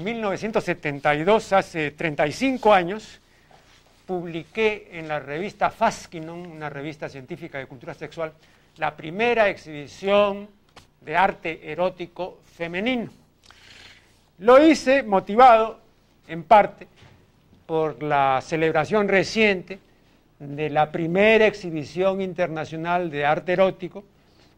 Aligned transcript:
en 0.00 0.04
1972, 0.04 1.52
hace 1.52 1.90
35 1.90 2.72
años, 2.72 3.20
publiqué 4.06 4.88
en 4.92 5.06
la 5.06 5.20
revista 5.20 5.68
Faskinon, 5.68 6.46
una 6.46 6.70
revista 6.70 7.06
científica 7.06 7.58
de 7.58 7.66
cultura 7.66 7.92
sexual, 7.92 8.32
la 8.78 8.96
primera 8.96 9.50
exhibición 9.50 10.48
de 11.02 11.16
arte 11.16 11.70
erótico 11.70 12.38
femenino. 12.56 13.10
Lo 14.38 14.64
hice 14.64 15.02
motivado 15.02 15.80
en 16.28 16.44
parte 16.44 16.88
por 17.66 18.02
la 18.02 18.40
celebración 18.42 19.06
reciente 19.06 19.78
de 20.38 20.70
la 20.70 20.90
primera 20.90 21.46
exhibición 21.46 22.22
internacional 22.22 23.10
de 23.10 23.26
arte 23.26 23.52
erótico, 23.52 24.02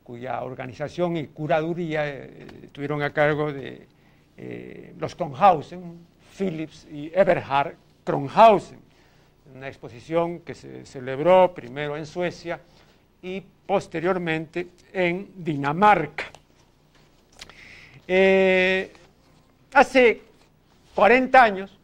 cuya 0.04 0.40
organización 0.42 1.16
y 1.16 1.26
curaduría 1.26 2.08
eh, 2.08 2.46
estuvieron 2.62 3.02
a 3.02 3.12
cargo 3.12 3.52
de 3.52 3.88
eh, 4.36 4.94
los 4.98 5.14
Kronhausen, 5.14 5.98
Philips 6.36 6.86
y 6.90 7.12
Eberhard 7.14 7.74
Kronhausen, 8.04 8.80
una 9.54 9.68
exposición 9.68 10.40
que 10.40 10.54
se 10.54 10.84
celebró 10.86 11.52
primero 11.54 11.96
en 11.96 12.06
Suecia 12.06 12.60
y 13.20 13.42
posteriormente 13.66 14.68
en 14.92 15.30
Dinamarca. 15.36 16.24
Eh, 18.08 18.90
hace 19.72 20.20
40 20.94 21.42
años, 21.42 21.78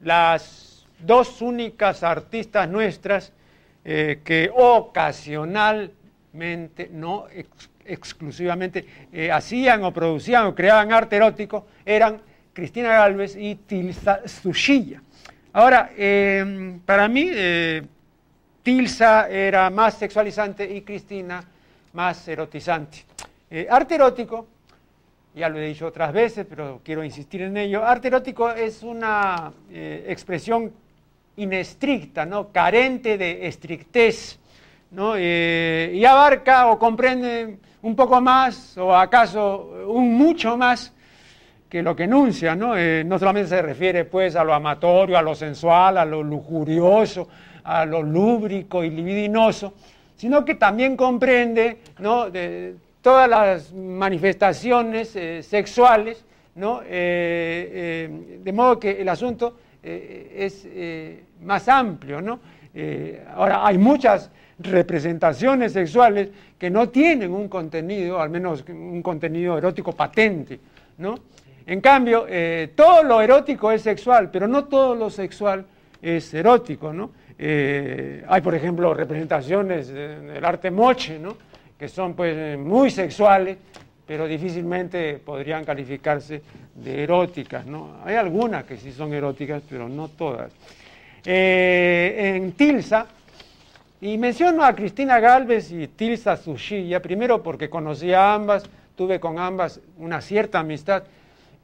las 0.00 0.84
dos 0.98 1.40
únicas 1.40 2.02
artistas 2.02 2.68
nuestras 2.68 3.32
eh, 3.84 4.20
que 4.24 4.50
ocasionalmente, 4.54 6.88
no 6.90 7.26
exclusivamente, 7.92 8.84
eh, 9.12 9.30
hacían 9.30 9.84
o 9.84 9.92
producían 9.92 10.46
o 10.46 10.54
creaban 10.54 10.92
arte 10.92 11.16
erótico 11.16 11.66
eran 11.84 12.20
Cristina 12.52 12.90
Galvez 12.90 13.36
y 13.36 13.56
Tilsa 13.56 14.26
Sushilla. 14.26 15.02
Ahora, 15.52 15.90
em, 15.96 16.80
para 16.80 17.08
mí, 17.08 17.28
eh, 17.32 17.82
Tilsa 18.62 19.28
era 19.28 19.70
más 19.70 19.94
sexualizante 19.94 20.64
y 20.64 20.82
Cristina 20.82 21.42
más 21.92 22.28
erotizante. 22.28 23.04
arte 23.68 23.96
erótico, 23.96 24.46
ya 25.34 25.48
lo 25.48 25.58
he 25.58 25.66
dicho 25.66 25.86
otras 25.86 26.12
veces, 26.12 26.46
pero 26.48 26.80
quiero 26.84 27.02
insistir 27.02 27.42
en 27.42 27.56
ello, 27.56 27.84
arte 27.84 28.06
erótico 28.06 28.48
es 28.50 28.84
una 28.84 29.52
expresión 29.72 30.72
inestricta, 31.36 32.24
¿no? 32.24 32.52
carente 32.52 33.18
de 33.18 33.48
estrictez, 33.48 34.38
¿no? 34.90 35.14
Eh, 35.16 35.92
y 35.94 36.04
abarca 36.04 36.66
o 36.66 36.78
comprende 36.78 37.58
un 37.82 37.96
poco 37.96 38.20
más 38.20 38.76
o 38.76 38.94
acaso 38.94 39.84
un 39.88 40.14
mucho 40.14 40.56
más 40.56 40.92
que 41.68 41.82
lo 41.82 41.94
que 41.94 42.04
enuncia, 42.04 42.56
¿no? 42.56 42.76
Eh, 42.76 43.04
no 43.04 43.18
solamente 43.18 43.48
se 43.48 43.62
refiere 43.62 44.04
pues 44.04 44.34
a 44.34 44.42
lo 44.42 44.52
amatorio, 44.52 45.16
a 45.16 45.22
lo 45.22 45.34
sensual, 45.34 45.98
a 45.98 46.04
lo 46.04 46.22
lujurioso, 46.22 47.28
a 47.62 47.86
lo 47.86 48.02
lúbrico 48.02 48.82
y 48.82 48.90
libidinoso, 48.90 49.74
sino 50.16 50.44
que 50.44 50.56
también 50.56 50.96
comprende 50.96 51.78
¿no? 52.00 52.26
todas 53.00 53.28
las 53.28 53.72
manifestaciones 53.72 55.14
eh, 55.14 55.42
sexuales, 55.42 56.24
¿no? 56.56 56.80
de 56.80 58.52
modo 58.52 58.78
que 58.78 59.00
el 59.00 59.08
asunto 59.08 59.56
es 59.82 60.66
más 61.40 61.68
amplio, 61.68 62.20
¿no? 62.20 62.40
Eh, 62.74 63.24
ahora, 63.34 63.66
hay 63.66 63.78
muchas 63.78 64.30
representaciones 64.58 65.72
sexuales 65.72 66.28
que 66.58 66.70
no 66.70 66.88
tienen 66.88 67.32
un 67.32 67.48
contenido, 67.48 68.20
al 68.20 68.30
menos 68.30 68.64
un 68.68 69.02
contenido 69.02 69.56
erótico 69.56 69.92
patente, 69.92 70.60
¿no? 70.98 71.18
En 71.66 71.80
cambio, 71.80 72.26
eh, 72.28 72.72
todo 72.74 73.02
lo 73.02 73.20
erótico 73.20 73.70
es 73.70 73.82
sexual, 73.82 74.30
pero 74.30 74.46
no 74.48 74.64
todo 74.64 74.94
lo 74.94 75.08
sexual 75.08 75.64
es 76.02 76.32
erótico, 76.34 76.92
¿no? 76.92 77.10
Eh, 77.38 78.24
hay, 78.28 78.40
por 78.42 78.54
ejemplo, 78.54 78.92
representaciones 78.92 79.88
del 79.88 80.44
arte 80.44 80.70
moche, 80.70 81.18
¿no? 81.18 81.36
Que 81.78 81.88
son, 81.88 82.14
pues, 82.14 82.58
muy 82.58 82.90
sexuales, 82.90 83.56
pero 84.06 84.26
difícilmente 84.26 85.18
podrían 85.24 85.64
calificarse 85.64 86.42
de 86.74 87.02
eróticas, 87.04 87.64
¿no? 87.64 87.98
Hay 88.04 88.16
algunas 88.16 88.64
que 88.64 88.76
sí 88.76 88.92
son 88.92 89.14
eróticas, 89.14 89.62
pero 89.68 89.88
no 89.88 90.08
todas. 90.08 90.52
Eh, 91.24 92.32
en 92.36 92.52
Tilsa, 92.52 93.06
y 94.00 94.16
menciono 94.16 94.64
a 94.64 94.74
Cristina 94.74 95.20
Galvez 95.20 95.70
y 95.70 95.86
Tilsa 95.88 96.36
Sushilla, 96.36 97.02
primero 97.02 97.42
porque 97.42 97.68
conocí 97.68 98.12
a 98.14 98.32
ambas, 98.32 98.64
tuve 98.96 99.20
con 99.20 99.38
ambas 99.38 99.80
una 99.98 100.22
cierta 100.22 100.60
amistad 100.60 101.02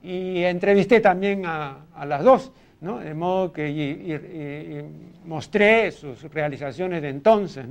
y 0.02 0.42
entrevisté 0.44 1.00
también 1.00 1.46
a, 1.46 1.78
las 2.04 2.22
dos, 2.22 2.52
¿no? 2.82 2.98
de 2.98 3.14
modo 3.14 3.50
que 3.50 4.84
mostré 5.24 5.90
sus 5.90 6.22
realizaciones 6.24 7.00
de 7.00 7.08
entonces. 7.08 7.64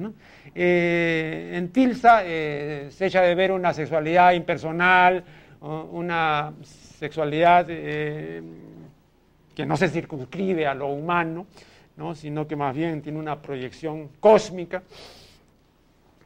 Eh, 0.56 1.52
en 1.54 1.70
Tilsa 1.70 2.22
eh, 2.24 2.88
se 2.90 3.06
echa 3.06 3.22
de 3.22 3.36
ver 3.36 3.52
una 3.52 3.72
sexualidad 3.74 4.34
impersonal, 4.34 5.24
una 5.62 6.54
sexualidad 6.64 7.68
que 9.56 9.66
no 9.66 9.78
se 9.78 9.90
circunscribe 9.90 10.68
a 10.68 10.74
lo 10.76 10.88
humano, 10.88 11.48
sino 12.14 12.48
que 12.48 12.56
más 12.56 12.76
bien 12.76 13.02
tiene 13.02 13.20
una 13.20 13.42
proyección 13.42 14.10
cósmica. 14.20 14.84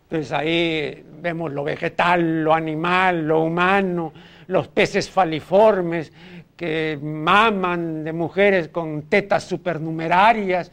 Entonces 0.04 0.32
ahí 0.32 1.06
vemos 1.22 1.52
lo 1.52 1.64
vegetal, 1.64 2.44
lo 2.44 2.54
animal, 2.54 3.28
lo 3.28 3.42
humano, 3.44 4.12
los 4.48 4.68
peces 4.68 5.10
faliformes 5.10 6.12
que 6.58 6.98
maman 7.02 8.04
de 8.04 8.12
mujeres 8.12 8.70
con 8.70 9.04
tetas 9.04 9.44
supernumerarias. 9.44 10.72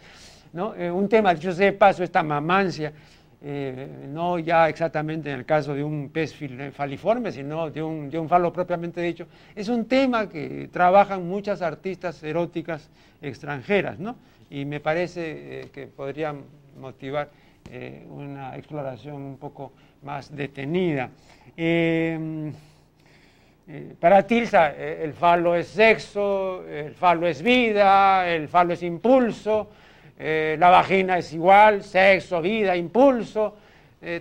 ¿no? 0.54 0.74
Eh, 0.74 0.90
un 0.90 1.08
tema, 1.08 1.34
yo 1.34 1.52
sé 1.52 1.64
de 1.64 1.72
paso, 1.72 2.02
esta 2.02 2.22
mamancia, 2.22 2.92
eh, 3.42 4.06
no 4.08 4.38
ya 4.38 4.68
exactamente 4.68 5.30
en 5.30 5.40
el 5.40 5.44
caso 5.44 5.74
de 5.74 5.84
un 5.84 6.10
pez 6.10 6.34
faliforme, 6.72 7.32
sino 7.32 7.70
de 7.70 7.82
un, 7.82 8.10
de 8.10 8.18
un 8.18 8.28
falo 8.28 8.52
propiamente 8.52 9.00
dicho, 9.00 9.26
es 9.54 9.68
un 9.68 9.86
tema 9.86 10.28
que 10.28 10.68
trabajan 10.72 11.26
muchas 11.26 11.62
artistas 11.62 12.22
eróticas 12.22 12.88
extranjeras, 13.20 13.98
¿no? 13.98 14.16
y 14.50 14.64
me 14.64 14.80
parece 14.80 15.60
eh, 15.60 15.68
que 15.72 15.86
podría 15.86 16.34
motivar 16.78 17.28
eh, 17.70 18.06
una 18.08 18.56
exploración 18.56 19.16
un 19.16 19.38
poco 19.38 19.72
más 20.02 20.34
detenida. 20.34 21.10
Eh, 21.56 22.52
para 23.98 24.24
Tilsa, 24.24 24.76
el 24.76 25.12
falo 25.12 25.56
es 25.56 25.66
sexo, 25.66 26.64
el 26.68 26.94
falo 26.94 27.26
es 27.26 27.42
vida, 27.42 28.28
el 28.28 28.46
falo 28.46 28.74
es 28.74 28.82
impulso, 28.84 29.68
la 30.18 30.70
vagina 30.70 31.18
es 31.18 31.32
igual, 31.32 31.82
sexo, 31.82 32.40
vida, 32.40 32.76
impulso, 32.76 33.56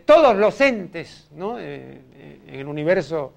todos 0.05 0.35
los 0.35 0.59
entes 0.59 1.29
en 1.37 2.01
el 2.47 2.67
universo 2.67 3.33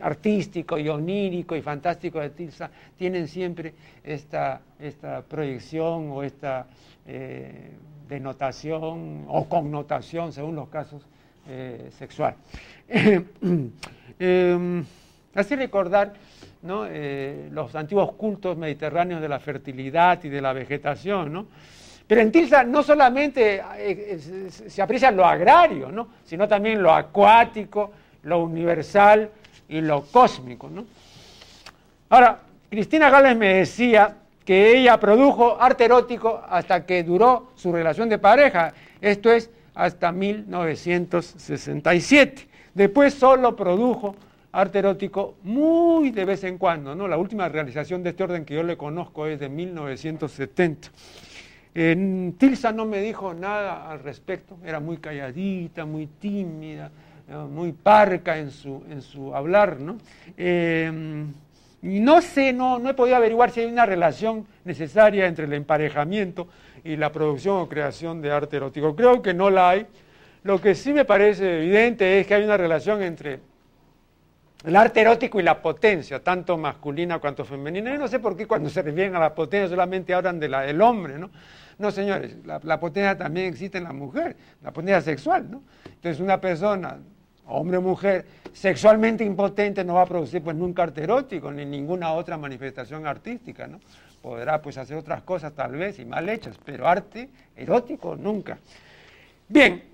artístico 0.00 0.78
y 0.78 0.88
onírico 0.88 1.56
y 1.56 1.62
fantástico 1.62 2.20
de 2.20 2.30
Tilsa 2.30 2.70
tienen 2.96 3.28
siempre 3.28 3.74
esta, 4.02 4.60
esta 4.78 5.22
proyección 5.22 6.10
o 6.10 6.22
esta 6.22 6.66
eh, 7.06 7.70
denotación 8.08 9.24
o 9.28 9.48
connotación, 9.48 10.32
según 10.32 10.56
los 10.56 10.68
casos, 10.68 11.02
eh, 11.48 11.90
sexual. 11.98 12.36
Em, 14.16 14.84
así 15.34 15.56
recordar 15.56 16.14
eh, 16.88 17.48
los 17.50 17.74
antiguos 17.74 18.12
cultos 18.12 18.56
mediterráneos 18.56 19.20
de 19.20 19.28
la 19.28 19.38
fertilidad 19.38 20.22
y 20.24 20.28
de 20.28 20.40
la 20.40 20.52
vegetación, 20.52 21.32
¿no? 21.32 21.46
Pero 22.06 22.20
en 22.20 22.30
Tilsa 22.30 22.64
no 22.64 22.82
solamente 22.82 23.62
se 24.48 24.82
aprecia 24.82 25.10
lo 25.10 25.24
agrario, 25.24 25.90
¿no? 25.90 26.08
sino 26.22 26.46
también 26.46 26.82
lo 26.82 26.92
acuático, 26.92 27.92
lo 28.24 28.42
universal, 28.42 29.30
y 29.68 29.80
lo 29.80 30.02
cósmico. 30.02 30.68
¿no? 30.68 30.84
Ahora, 32.10 32.40
Cristina 32.70 33.10
Gales 33.10 33.36
me 33.36 33.54
decía 33.54 34.18
que 34.44 34.78
ella 34.78 35.00
produjo 35.00 35.60
arte 35.60 35.86
erótico 35.86 36.40
hasta 36.48 36.84
que 36.84 37.02
duró 37.02 37.50
su 37.54 37.72
relación 37.72 38.08
de 38.08 38.18
pareja, 38.18 38.72
esto 39.00 39.32
es 39.32 39.50
hasta 39.74 40.12
1967. 40.12 42.46
Después 42.74 43.14
solo 43.14 43.56
produjo 43.56 44.14
arte 44.54 44.78
erótico 44.78 45.34
muy 45.42 46.10
de 46.10 46.24
vez 46.24 46.44
en 46.44 46.58
cuando, 46.58 46.94
¿no? 46.94 47.08
La 47.08 47.18
última 47.18 47.48
realización 47.48 48.02
de 48.02 48.10
este 48.10 48.22
orden 48.22 48.44
que 48.44 48.54
yo 48.54 48.62
le 48.62 48.76
conozco 48.76 49.26
es 49.26 49.40
de 49.40 49.48
1970. 49.48 50.88
En 51.74 52.34
Tilsa 52.38 52.70
no 52.70 52.86
me 52.86 53.00
dijo 53.00 53.34
nada 53.34 53.90
al 53.90 53.98
respecto, 54.00 54.56
era 54.64 54.78
muy 54.78 54.98
calladita, 54.98 55.84
muy 55.84 56.06
tímida, 56.06 56.90
muy 57.50 57.72
parca 57.72 58.38
en 58.38 58.52
su, 58.52 58.84
en 58.88 59.02
su 59.02 59.34
hablar, 59.34 59.80
¿no? 59.80 59.98
Eh, 60.36 61.24
y 61.82 62.00
no 62.00 62.22
sé, 62.22 62.52
no, 62.52 62.78
no 62.78 62.90
he 62.90 62.94
podido 62.94 63.16
averiguar 63.16 63.50
si 63.50 63.60
hay 63.60 63.66
una 63.66 63.84
relación 63.84 64.46
necesaria 64.64 65.26
entre 65.26 65.46
el 65.46 65.52
emparejamiento 65.52 66.46
y 66.84 66.96
la 66.96 67.10
producción 67.10 67.56
o 67.56 67.68
creación 67.68 68.22
de 68.22 68.30
arte 68.30 68.56
erótico. 68.56 68.94
Creo 68.94 69.20
que 69.20 69.34
no 69.34 69.50
la 69.50 69.70
hay. 69.70 69.86
Lo 70.44 70.60
que 70.60 70.74
sí 70.74 70.92
me 70.92 71.04
parece 71.04 71.58
evidente 71.58 72.20
es 72.20 72.26
que 72.26 72.34
hay 72.34 72.44
una 72.44 72.56
relación 72.56 73.02
entre 73.02 73.40
el 74.64 74.76
arte 74.76 75.02
erótico 75.02 75.38
y 75.38 75.42
la 75.42 75.60
potencia, 75.60 76.22
tanto 76.22 76.56
masculina 76.56 77.18
cuanto 77.18 77.44
femenina. 77.44 77.92
Yo 77.92 77.98
no 77.98 78.08
sé 78.08 78.18
por 78.18 78.34
qué 78.34 78.46
cuando 78.46 78.70
se 78.70 78.80
refieren 78.80 79.14
a 79.14 79.20
la 79.20 79.34
potencia 79.34 79.68
solamente 79.68 80.14
hablan 80.14 80.40
de 80.40 80.48
la 80.48 80.62
del 80.62 80.80
hombre, 80.80 81.18
¿no? 81.18 81.30
No, 81.78 81.90
señores, 81.90 82.36
la, 82.44 82.80
potencia 82.80 83.16
también 83.18 83.46
existe 83.46 83.78
en 83.78 83.84
la 83.84 83.92
mujer, 83.92 84.36
la 84.62 84.72
potencia 84.72 85.00
sexual, 85.02 85.50
¿no? 85.50 85.62
Entonces 85.84 86.20
una 86.20 86.40
persona, 86.40 86.98
hombre 87.46 87.76
o 87.76 87.82
mujer, 87.82 88.24
sexualmente 88.52 89.24
impotente 89.24 89.84
no 89.84 89.94
va 89.94 90.02
a 90.02 90.06
producir 90.06 90.40
pues 90.40 90.56
nunca 90.56 90.84
arte 90.84 91.02
erótico 91.02 91.50
ni 91.50 91.66
ninguna 91.66 92.12
otra 92.12 92.38
manifestación 92.38 93.06
artística, 93.06 93.66
¿no? 93.66 93.80
Podrá 94.22 94.62
pues 94.62 94.78
hacer 94.78 94.96
otras 94.96 95.22
cosas 95.24 95.52
tal 95.52 95.72
vez 95.72 95.98
y 95.98 96.06
mal 96.06 96.26
hechas, 96.28 96.58
pero 96.64 96.88
arte 96.88 97.28
erótico 97.54 98.16
nunca. 98.16 98.56
Bien, 99.46 99.84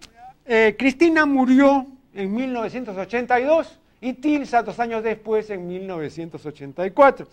eh, 0.47 0.77
Cristina 0.79 1.27
murió 1.27 1.87
en 2.15 2.33
1982 2.33 3.81
y 4.01 4.15
Tilsa 4.15 4.63
dos 4.63 4.79
años 4.81 5.03
después, 5.03 5.51
en 5.51 5.67
1984. 5.67 7.27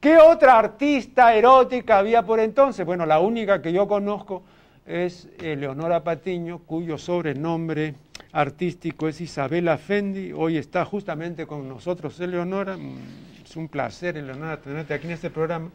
¿Qué 0.00 0.16
otra 0.16 0.58
artista 0.58 1.34
erótica 1.34 1.98
había 1.98 2.22
por 2.22 2.40
entonces? 2.40 2.86
Bueno, 2.86 3.04
la 3.04 3.20
única 3.20 3.60
que 3.60 3.72
yo 3.72 3.86
conozco 3.86 4.42
es 4.86 5.28
Eleonora 5.38 6.02
Patiño, 6.02 6.60
cuyo 6.60 6.96
sobrenombre 6.96 7.94
artístico 8.32 9.08
es 9.08 9.20
Isabela 9.20 9.76
Fendi. 9.76 10.32
Hoy 10.32 10.56
está 10.56 10.84
justamente 10.84 11.46
con 11.46 11.68
nosotros 11.68 12.18
Eleonora. 12.20 12.76
Mm, 12.76 12.96
es 13.44 13.56
un 13.56 13.68
placer, 13.68 14.16
Eleonora, 14.16 14.60
tenerte 14.60 14.94
aquí 14.94 15.06
en 15.06 15.12
este 15.12 15.30
programa. 15.30 15.70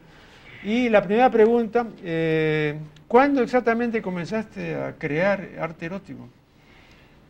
Y 0.64 0.90
la 0.90 1.04
primera 1.04 1.30
pregunta, 1.30 1.86
eh, 2.04 2.80
¿cuándo 3.08 3.44
exactamente 3.44 4.02
comenzaste 4.02 4.76
a 4.76 4.94
crear 4.94 5.48
arte 5.60 5.86
erótico? 5.86 6.28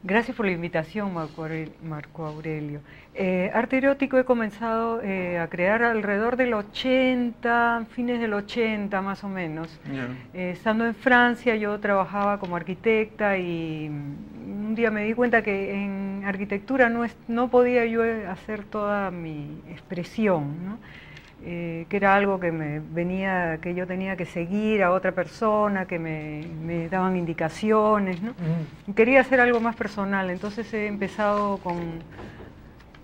Gracias 0.08 0.38
por 0.38 0.46
la 0.46 0.52
invitación, 0.52 1.16
Marco 1.16 2.26
Aurelio. 2.28 2.82
Eh, 3.16 3.50
arte 3.52 3.78
erótico 3.78 4.20
he 4.20 4.24
comenzado 4.24 5.02
eh, 5.02 5.40
a 5.40 5.48
crear 5.48 5.82
alrededor 5.82 6.38
del 6.38 6.54
80, 6.54 7.88
fines 7.90 8.20
del 8.20 8.36
80 8.36 9.02
más 9.02 9.24
o 9.24 9.30
menos. 9.30 9.80
Eh, 10.36 10.52
estando 10.52 10.86
en 10.86 10.94
Francia 10.94 11.56
yo 11.56 11.80
trabajaba 11.80 12.40
como 12.40 12.56
arquitecta 12.56 13.36
y 13.40 13.88
un 13.88 14.76
día 14.76 14.92
me 14.92 15.06
di 15.06 15.16
cuenta 15.16 15.42
que 15.42 15.74
en 15.74 16.22
arquitectura 16.24 16.88
no, 16.88 17.04
no 17.28 17.50
podía 17.50 17.84
yo 17.88 18.04
hacer 18.30 18.64
toda 18.64 19.10
mi 19.10 19.60
expresión. 19.72 20.66
¿no? 20.68 20.78
Eh, 21.48 21.86
que 21.90 21.98
era 21.98 22.16
algo 22.16 22.40
que 22.40 22.52
me 22.52 22.80
venía, 22.80 23.60
que 23.62 23.76
yo 23.76 23.86
tenía 23.86 24.16
que 24.16 24.26
seguir 24.26 24.82
a 24.82 24.92
otra 24.92 25.12
persona, 25.12 25.86
que 25.86 26.00
me, 26.00 26.90
daban 26.90 27.16
indicaciones, 27.16 28.20
¿no? 28.20 28.34
Quería 28.96 29.22
hacer 29.22 29.40
algo 29.40 29.60
más 29.60 29.76
personal, 29.76 30.32
entonces 30.32 30.74
he 30.74 30.88
empezado 30.88 31.58
con, 31.58 32.02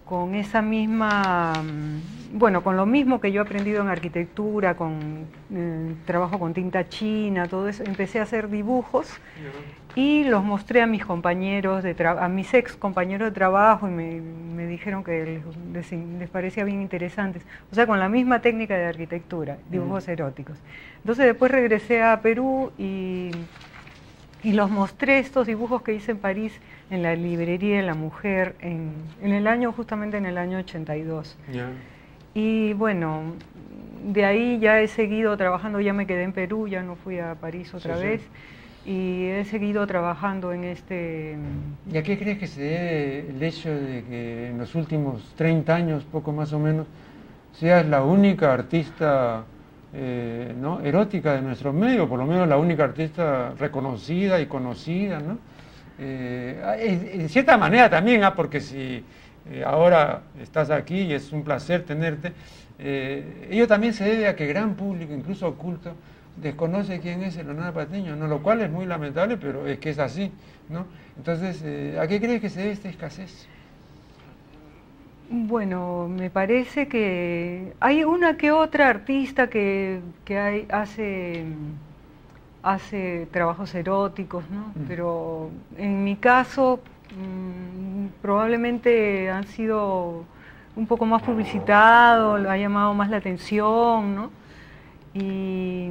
con 0.06 0.34
esa 0.34 0.64
misma, 0.64 1.54
mm, 1.54 2.40
bueno, 2.40 2.64
con 2.64 2.76
lo 2.78 2.88
mismo 2.88 3.22
que 3.22 3.32
yo 3.32 3.42
he 3.42 3.46
aprendido 3.46 3.80
en 3.80 3.90
arquitectura, 3.90 4.76
con 4.76 5.28
eh, 5.54 5.94
trabajo 6.08 6.40
con 6.40 6.56
tinta 6.56 6.90
china, 6.90 7.48
todo 7.48 7.68
eso, 7.68 7.84
empecé 7.86 8.20
a 8.22 8.24
hacer 8.24 8.50
dibujos 8.50 9.08
y 9.96 10.24
los 10.24 10.44
mostré 10.44 10.82
a 10.82 10.88
mis 10.88 11.06
compañeros, 11.06 11.84
de 11.84 11.96
a 12.08 12.28
mis 12.30 12.54
ex 12.54 12.76
compañeros 12.76 13.30
de 13.30 13.34
trabajo 13.34 13.88
y 13.88 13.92
me, 13.92 14.66
dijeron 14.68 15.04
que 15.04 15.42
les, 15.74 16.30
parecía 16.30 16.64
bien 16.64 16.82
interesantes. 16.82 17.44
O 17.72 17.76
sea, 17.76 17.86
con 17.86 18.00
la 18.00 18.08
misma 18.08 18.42
técnica 18.42 18.78
de 18.78 18.86
arquitectura, 18.86 19.58
dibujos 19.70 20.08
eróticos. 20.08 20.58
Entonces 21.00 21.26
después 21.26 21.52
regresé 21.52 22.04
a 22.04 22.22
Perú 22.22 22.72
y, 22.78 23.32
y, 24.44 24.54
los 24.54 24.70
mostré 24.70 25.20
estos 25.20 25.48
dibujos 25.48 25.82
que 25.82 25.94
hice 25.94 26.12
en 26.12 26.20
París 26.20 26.54
en 26.90 27.04
la 27.04 27.16
librería 27.16 27.78
de 27.78 27.84
la 27.84 27.96
mujer 27.96 28.56
en, 28.62 28.94
en 29.22 29.34
el 29.34 29.48
año, 29.48 29.74
justamente 29.74 30.18
en 30.18 30.26
el 30.26 30.38
año 30.38 30.60
82. 30.60 31.38
Y 32.34 32.74
bueno, 32.74 33.34
de 34.06 34.26
ahí 34.26 34.60
ya 34.60 34.80
he 34.80 34.88
seguido 34.88 35.36
trabajando, 35.36 35.82
ya 35.82 35.92
me 35.92 36.08
quedé 36.08 36.24
en 36.24 36.32
Perú, 36.32 36.70
ya 36.70 36.82
no 36.82 36.96
fui 36.96 37.20
a 37.20 37.36
París 37.36 37.74
otra 37.74 37.98
vez 37.98 38.22
y 38.86 39.26
he 39.26 39.46
seguido 39.46 39.86
trabajando 39.86 40.54
en 40.54 40.64
este... 40.64 41.38
¿Y 41.92 41.98
a 41.98 42.04
qué 42.04 42.18
crees 42.18 42.40
que 42.40 42.48
se 42.48 42.62
debe 42.62 43.30
el 43.30 43.44
hecho 43.44 43.70
de 43.70 44.04
que 44.04 44.48
en 44.50 44.58
los 44.58 44.74
últimos 44.74 45.34
30 45.36 45.76
años, 45.76 46.04
poco 46.04 46.32
más 46.32 46.52
o 46.54 46.60
menos, 46.60 46.88
seas 47.54 47.86
la 47.86 48.04
única 48.04 48.52
artista 48.52 49.44
eh, 49.94 50.56
¿no? 50.60 50.82
erótica 50.82 51.34
de 51.36 51.42
nuestro 51.42 51.74
medio, 51.74 52.10
por 52.10 52.18
lo 52.18 52.26
menos 52.26 52.48
la 52.48 52.58
única 52.58 52.86
artista 52.86 53.54
reconocida 53.60 54.40
y 54.42 54.48
conocida? 54.48 55.20
¿no? 55.20 55.38
Eh, 56.00 57.12
en 57.14 57.30
cierta 57.30 57.58
manera 57.58 57.88
también, 57.88 58.24
¿ah? 58.24 58.34
porque 58.34 58.60
si 58.62 59.04
eh, 59.52 59.64
ahora 59.64 60.24
estás 60.42 60.72
aquí 60.72 61.02
y 61.02 61.14
es 61.14 61.32
un 61.32 61.44
placer 61.44 61.84
tenerte, 61.84 62.34
ello 62.84 63.68
también 63.68 63.94
se 63.94 64.06
debe 64.06 64.28
a 64.28 64.36
que 64.36 64.48
gran 64.48 64.74
público, 64.74 65.14
incluso 65.14 65.48
oculto, 65.48 65.94
desconoce 66.38 67.00
quién 67.00 67.24
es 67.24 67.36
Leonardo 67.36 67.74
Patiño, 67.74 68.16
¿no? 68.16 68.28
lo 68.28 68.42
cual 68.42 68.62
es 68.62 68.72
muy 68.72 68.86
lamentable, 68.86 69.38
pero 69.38 69.68
es 69.68 69.80
que 69.80 69.90
es 69.90 70.00
así. 70.00 70.32
¿no? 70.70 70.86
Entonces, 71.18 71.62
eh, 71.64 71.98
¿a 72.00 72.08
qué 72.08 72.20
crees 72.20 72.42
que 72.42 72.50
se 72.50 72.62
debe 72.62 72.72
esta 72.72 72.90
escasez? 72.90 73.48
Bueno, 75.30 76.10
me 76.10 76.30
parece 76.30 76.88
que 76.88 77.74
hay 77.80 78.04
una 78.04 78.36
que 78.36 78.52
otra 78.52 78.90
artista 78.90 79.50
que, 79.50 80.02
hay, 80.30 80.68
hace, 80.70 81.46
hace 82.64 83.28
trabajos 83.32 83.74
eróticos, 83.74 84.44
¿no? 84.50 84.74
Mm. 84.76 84.88
pero 84.90 85.50
en 85.78 86.04
mi 86.04 86.18
caso 86.18 86.82
mm, 87.16 88.08
probablemente 88.22 89.30
han 89.30 89.48
sido 89.48 90.26
un 90.76 90.88
poco 90.88 91.06
más 91.06 91.22
publicitados, 91.22 92.46
ha 92.46 92.58
llamado 92.58 92.94
más 92.94 93.10
la 93.10 93.18
atención, 93.18 94.16
¿no? 94.16 94.41
Y, 95.14 95.88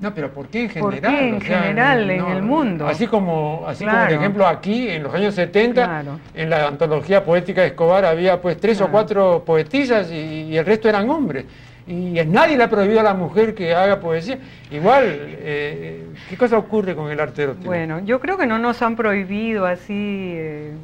no, 0.00 0.14
pero 0.14 0.30
¿por 0.30 0.48
qué 0.48 0.64
en 0.64 0.68
general? 0.68 1.14
en 1.14 1.40
general, 1.40 2.10
en 2.10 2.26
el 2.26 2.42
mundo? 2.42 2.86
Así 2.86 3.06
como, 3.06 3.64
así 3.66 3.84
como, 3.84 3.96
por 3.96 4.12
ejemplo, 4.12 4.46
aquí, 4.46 4.90
en 4.90 5.04
los 5.04 5.14
años 5.14 5.34
70, 5.34 6.04
en 6.34 6.50
la 6.50 6.66
antología 6.68 7.24
poética 7.24 7.62
de 7.62 7.68
Escobar 7.68 8.04
había 8.04 8.40
pues 8.42 8.58
tres 8.58 8.80
o 8.82 8.88
cuatro 8.88 9.42
poetisas 9.44 10.10
y, 10.10 10.56
el 10.56 10.66
resto 10.66 10.88
eran 10.88 11.08
hombres. 11.08 11.46
Y 11.86 12.20
nadie 12.26 12.58
le 12.58 12.64
ha 12.64 12.68
prohibido 12.68 13.00
a 13.00 13.02
la 13.02 13.14
mujer 13.14 13.54
que 13.54 13.74
haga 13.74 13.98
poesía. 13.98 14.38
Igual, 14.70 15.04
eh, 15.06 16.04
¿qué 16.28 16.36
cosa 16.36 16.58
ocurre 16.58 16.94
con 16.94 17.10
el 17.10 17.18
arte 17.18 17.44
erótico? 17.44 17.64
Bueno, 17.64 18.00
yo 18.00 18.20
creo 18.20 18.36
que 18.36 18.46
no 18.46 18.58
nos 18.58 18.82
han 18.82 18.96
prohibido 18.96 19.64
así... 19.64 20.34
Eh, 20.36 20.74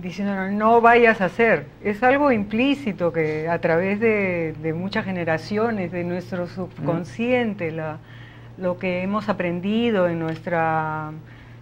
diciendo 0.00 0.50
no 0.50 0.80
vayas 0.80 1.20
a 1.20 1.26
hacer. 1.26 1.66
Es 1.82 2.02
algo 2.02 2.32
implícito 2.32 3.12
que 3.12 3.48
a 3.48 3.60
través 3.60 4.00
de, 4.00 4.74
muchas 4.76 5.04
generaciones, 5.04 5.92
de 5.92 6.04
nuestro 6.04 6.46
subconsciente, 6.46 7.74
lo 8.56 8.78
que 8.78 9.02
hemos 9.02 9.28
aprendido 9.28 10.08
en 10.08 10.18
nuestra... 10.18 11.12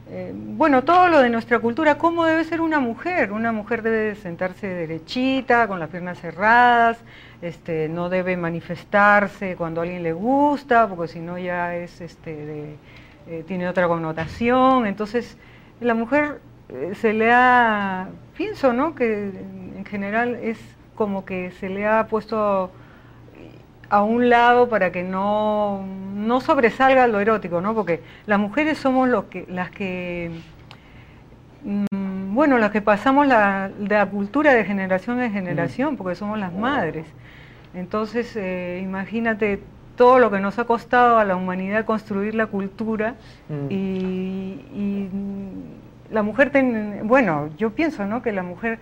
Eh, 0.09 0.33
bueno, 0.33 0.85
todo 0.85 1.09
lo 1.09 1.19
de 1.19 1.29
nuestra 1.29 1.59
cultura, 1.59 1.99
cómo 1.99 2.25
debe 2.27 2.45
ser 2.45 2.61
una 2.61 2.79
mujer. 2.79 3.33
Una 3.33 3.51
mujer 3.51 3.83
debe 3.83 4.15
sentarse 4.15 4.69
derechita, 4.69 5.67
con 5.67 5.81
las 5.81 5.91
piernas 5.91 6.21
cerradas, 6.21 6.99
este, 7.43 7.89
no 7.89 8.09
debe 8.09 8.37
manifestarse 8.37 9.57
cuando 9.57 9.81
a 9.81 9.85
alguien 9.85 10.05
le 10.05 10.13
gusta, 10.13 10.87
porque 10.87 11.13
si 11.13 11.19
no 11.19 11.39
ya 11.39 11.75
es, 11.75 12.01
este, 12.01 12.77
eh, 13.27 13.45
tiene 13.49 13.69
otra 13.69 13.89
connotación. 13.89 14.87
Entonces, 14.87 15.37
la 15.81 15.95
mujer 15.95 16.41
se 16.95 17.13
le 17.13 17.33
ha, 17.33 18.09
pienso, 18.37 18.73
¿no? 18.73 18.95
Que 18.95 19.31
en 19.77 19.85
general 19.85 20.37
es 20.37 20.59
como 20.95 21.25
que 21.25 21.53
se 21.53 21.69
le 21.69 21.87
ha 21.87 22.07
puesto 22.09 22.71
a 23.89 24.03
un 24.03 24.29
lado 24.29 24.69
para 24.69 24.91
que 24.91 25.03
no, 25.03 25.85
no 26.15 26.41
sobresalga 26.41 27.07
lo 27.07 27.21
erótico, 27.21 27.61
¿no? 27.61 27.75
Porque 27.75 28.03
las 28.27 28.39
mujeres 28.39 28.79
somos 28.79 29.09
los 29.09 29.25
que, 29.25 29.47
las 29.49 29.71
que, 29.71 30.31
mm, 31.63 32.35
bueno, 32.35 32.59
las 32.59 32.73
que 32.73 32.83
pasamos 32.83 33.27
la, 33.27 33.71
la, 33.79 34.07
cultura 34.07 34.55
de 34.55 34.65
generación 34.65 35.21
en 35.21 35.33
generación, 35.33 35.95
mm. 35.95 35.97
porque 35.97 36.17
somos 36.17 36.39
las 36.39 36.53
madres. 36.53 37.07
Entonces, 37.75 38.35
eh, 38.37 38.81
imagínate 38.83 39.61
todo 39.97 40.19
lo 40.19 40.31
que 40.31 40.41
nos 40.41 40.59
ha 40.59 40.65
costado 40.65 41.19
a 41.19 41.25
la 41.25 41.37
humanidad 41.37 41.85
construir 41.85 42.35
la 42.35 42.47
cultura 42.47 43.15
mm. 43.49 43.67
y 43.71 45.09
la 46.11 46.23
mujer, 46.23 46.53
bueno, 47.05 47.51
yo 47.57 47.71
pienso 47.71 48.05
¿no? 48.07 48.23
que 48.23 48.33
la 48.33 48.43
mujer 48.43 48.79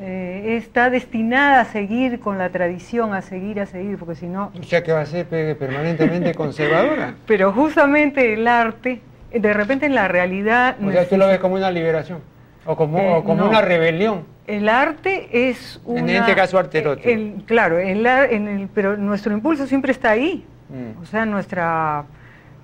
eh, 0.00 0.56
está 0.56 0.90
destinada 0.90 1.60
a 1.60 1.64
seguir 1.64 2.20
con 2.20 2.38
la 2.38 2.50
tradición, 2.50 3.14
a 3.14 3.22
seguir, 3.22 3.60
a 3.60 3.66
seguir, 3.66 3.98
porque 3.98 4.14
si 4.14 4.26
no... 4.26 4.52
O 4.58 4.62
sea 4.62 4.82
que 4.82 4.92
va 4.92 5.00
a 5.00 5.06
ser 5.06 5.26
permanentemente 5.26 6.34
conservadora. 6.36 7.14
Pero 7.26 7.52
justamente 7.52 8.32
el 8.34 8.46
arte, 8.48 9.00
de 9.32 9.52
repente 9.52 9.86
en 9.86 9.94
la 9.94 10.08
realidad... 10.08 10.76
O 10.84 10.90
sea, 10.90 11.08
tú 11.08 11.16
lo 11.16 11.26
ves 11.26 11.38
como 11.38 11.54
una 11.54 11.70
liberación, 11.70 12.20
o 12.64 12.76
como, 12.76 12.98
eh, 12.98 13.22
como 13.24 13.46
una 13.46 13.60
rebelión. 13.60 14.24
El 14.46 14.68
arte 14.68 15.48
es 15.48 15.80
un 15.84 15.98
En 15.98 16.10
este 16.10 16.34
caso 16.34 16.58
arte 16.58 16.78
erótico. 16.78 17.08
claro, 17.46 17.78
en 17.78 18.06
el, 18.06 18.68
pero 18.74 18.96
nuestro 18.96 19.32
impulso 19.32 19.66
siempre 19.66 19.92
está 19.92 20.10
ahí. 20.10 20.44
Mm. 20.68 21.02
O 21.02 21.06
sea, 21.06 21.24
nuestra 21.24 22.04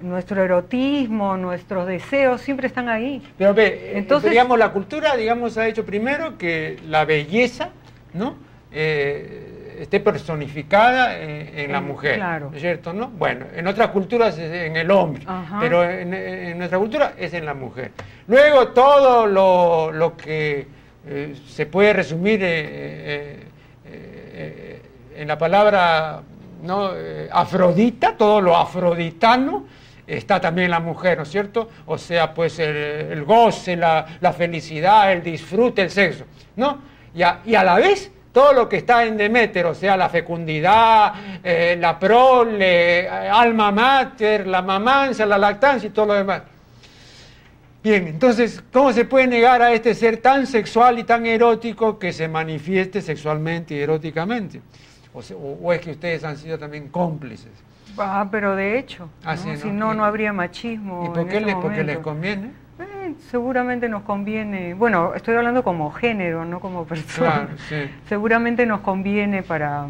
nuestro 0.03 0.43
erotismo, 0.43 1.37
nuestros 1.37 1.87
deseos 1.87 2.41
siempre 2.41 2.67
están 2.67 2.89
ahí. 2.89 3.23
Pero 3.39 3.55
ve, 3.55 3.93
Entonces, 3.95 4.31
digamos, 4.31 4.59
la 4.59 4.71
cultura, 4.71 5.17
digamos, 5.17 5.57
ha 5.59 5.67
hecho 5.67 5.85
primero 5.85 6.39
que 6.39 6.79
la 6.89 7.05
belleza, 7.05 7.71
¿no? 8.15 8.37
eh, 8.73 9.77
esté 9.81 10.01
personificada 10.01 11.19
en, 11.19 11.73
la 11.73 11.81
mujer, 11.81 12.17
claro. 12.17 12.51
cierto? 12.55 12.93
¿no? 12.93 13.09
Bueno, 13.09 13.47
en 13.55 13.67
otras 13.67 13.89
culturas 13.89 14.37
es 14.37 14.53
en 14.53 14.77
el 14.77 14.91
hombre, 14.91 15.25
pero 15.59 15.83
en, 15.89 16.59
nuestra 16.59 16.79
cultura 16.79 17.15
es 17.17 17.33
en 17.33 17.47
la 17.47 17.55
mujer. 17.55 17.93
Luego 18.29 18.69
todo 18.69 19.27
lo, 19.27 20.17
que 20.19 20.67
eh, 21.07 21.35
se 21.49 21.65
puede 21.65 21.95
resumir 21.95 22.43
en 25.15 25.29
la 25.29 25.39
palabra 25.39 26.21
¿no? 26.63 26.91
afrodita, 27.33 28.17
todo 28.19 28.43
lo 28.43 28.55
afroditano, 28.57 29.65
está 30.11 30.41
también 30.41 30.71
la 30.71 30.81
mujer, 30.81 31.17
¿no 31.17 31.23
es 31.23 31.31
cierto? 31.31 31.69
O 31.87 31.97
sea, 31.97 32.35
pues 32.35 32.59
el, 32.59 33.25
goce, 33.25 33.77
la, 33.77 34.35
felicidad, 34.37 35.13
el 35.13 35.23
disfrute, 35.23 35.83
el 35.83 35.91
sexo, 35.91 36.25
¿no? 36.57 36.79
Y 37.15 37.23
a, 37.23 37.65
la 37.65 37.77
vez 37.77 38.11
todo 38.33 38.53
lo 38.53 38.69
que 38.69 38.79
está 38.79 39.05
en 39.05 39.17
Demeter, 39.17 39.67
o 39.67 39.75
sea, 39.75 39.97
la 39.97 40.09
fecundidad, 40.09 41.13
eh, 41.43 41.77
la 41.79 41.99
prole, 41.99 43.09
alma 43.09 43.71
mater, 43.71 44.47
la 44.47 44.63
mamanza, 44.63 45.27
la 45.27 45.39
lactancia 45.39 45.89
y 45.89 45.91
todo 45.91 46.07
lo 46.07 46.15
demás. 46.15 46.43
Bien, 47.83 48.09
entonces, 48.09 48.63
¿cómo 48.73 48.93
se 48.93 49.05
puede 49.05 49.27
negar 49.27 49.63
a 49.63 49.73
este 49.73 49.95
ser 49.95 50.19
tan 50.19 50.47
sexual 50.47 50.99
y 50.99 51.05
tan 51.05 51.25
erótico 51.25 51.99
que 51.99 52.13
se 52.13 52.29
manifieste 52.29 53.01
sexualmente 53.01 53.75
y 53.75 53.81
eróticamente? 53.81 54.61
o 55.13 55.73
es 55.73 55.81
que 55.81 55.91
ustedes 55.91 56.23
han 56.23 56.37
sido 56.37 56.57
también 56.57 56.89
cómplices? 56.89 57.70
Ah, 58.03 58.29
pero 58.31 58.57
de 58.57 58.79
hecho, 58.79 59.09
ah, 59.25 59.37
si 59.37 59.71
no, 59.71 59.95
no 59.95 60.05
habría 60.05 60.33
machismo. 60.33 61.07
¿Y 61.07 61.15
por 61.15 61.29
qué 61.29 61.41
le, 61.41 61.57
porque 61.57 61.85
les 61.85 61.99
conviene? 61.99 62.51
Eh, 62.79 63.15
seguramente 63.31 63.89
nos 63.89 64.03
conviene, 64.03 64.73
bueno, 64.73 65.15
estoy 65.15 65.37
hablando 65.37 65.63
como 65.63 65.91
género, 65.91 66.45
no 66.45 66.61
como 66.61 66.85
persona. 66.85 67.31
Claro, 67.31 67.49
sí. 67.69 67.91
Seguramente 68.09 68.65
nos 68.65 68.81
conviene 68.81 69.43
para... 69.43 69.87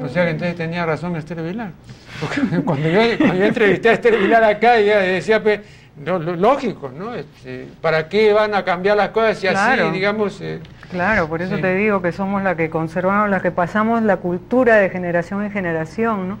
O 0.00 0.08
sea 0.08 0.24
que 0.24 0.30
entonces 0.30 0.56
tenía 0.56 0.86
razón 0.86 1.16
Esther 1.16 1.42
Vilar. 1.42 1.72
Porque 2.20 2.62
cuando 2.64 2.88
yo, 2.88 3.00
entrevisté 3.00 3.88
a 3.88 3.92
Esther 3.94 4.16
Vilar 4.16 4.44
acá, 4.44 4.76
ella 4.76 4.98
decía, 4.98 5.42
pues, 5.42 5.60
lógico, 6.04 6.92
¿no? 6.96 7.14
Este, 7.14 7.66
¿Para 7.80 8.08
qué 8.08 8.32
van 8.32 8.54
a 8.54 8.64
cambiar 8.64 8.96
las 8.96 9.10
cosas 9.10 9.38
si 9.38 9.48
así, 9.48 9.90
digamos... 9.90 10.40
Eh, 10.40 10.60
Claro, 10.90 11.28
por 11.28 11.40
eso 11.40 11.58
te 11.58 11.74
digo 11.76 12.02
que 12.02 12.10
somos 12.10 12.42
las 12.42 12.56
que 12.56 12.68
conservamos, 12.68 13.30
las 13.30 13.42
que 13.42 13.50
pasamos 13.50 14.02
la 14.02 14.16
cultura 14.16 14.76
de 14.76 14.90
generación 14.90 15.44
en 15.44 15.52
generación, 15.52 16.28
¿no? 16.28 16.38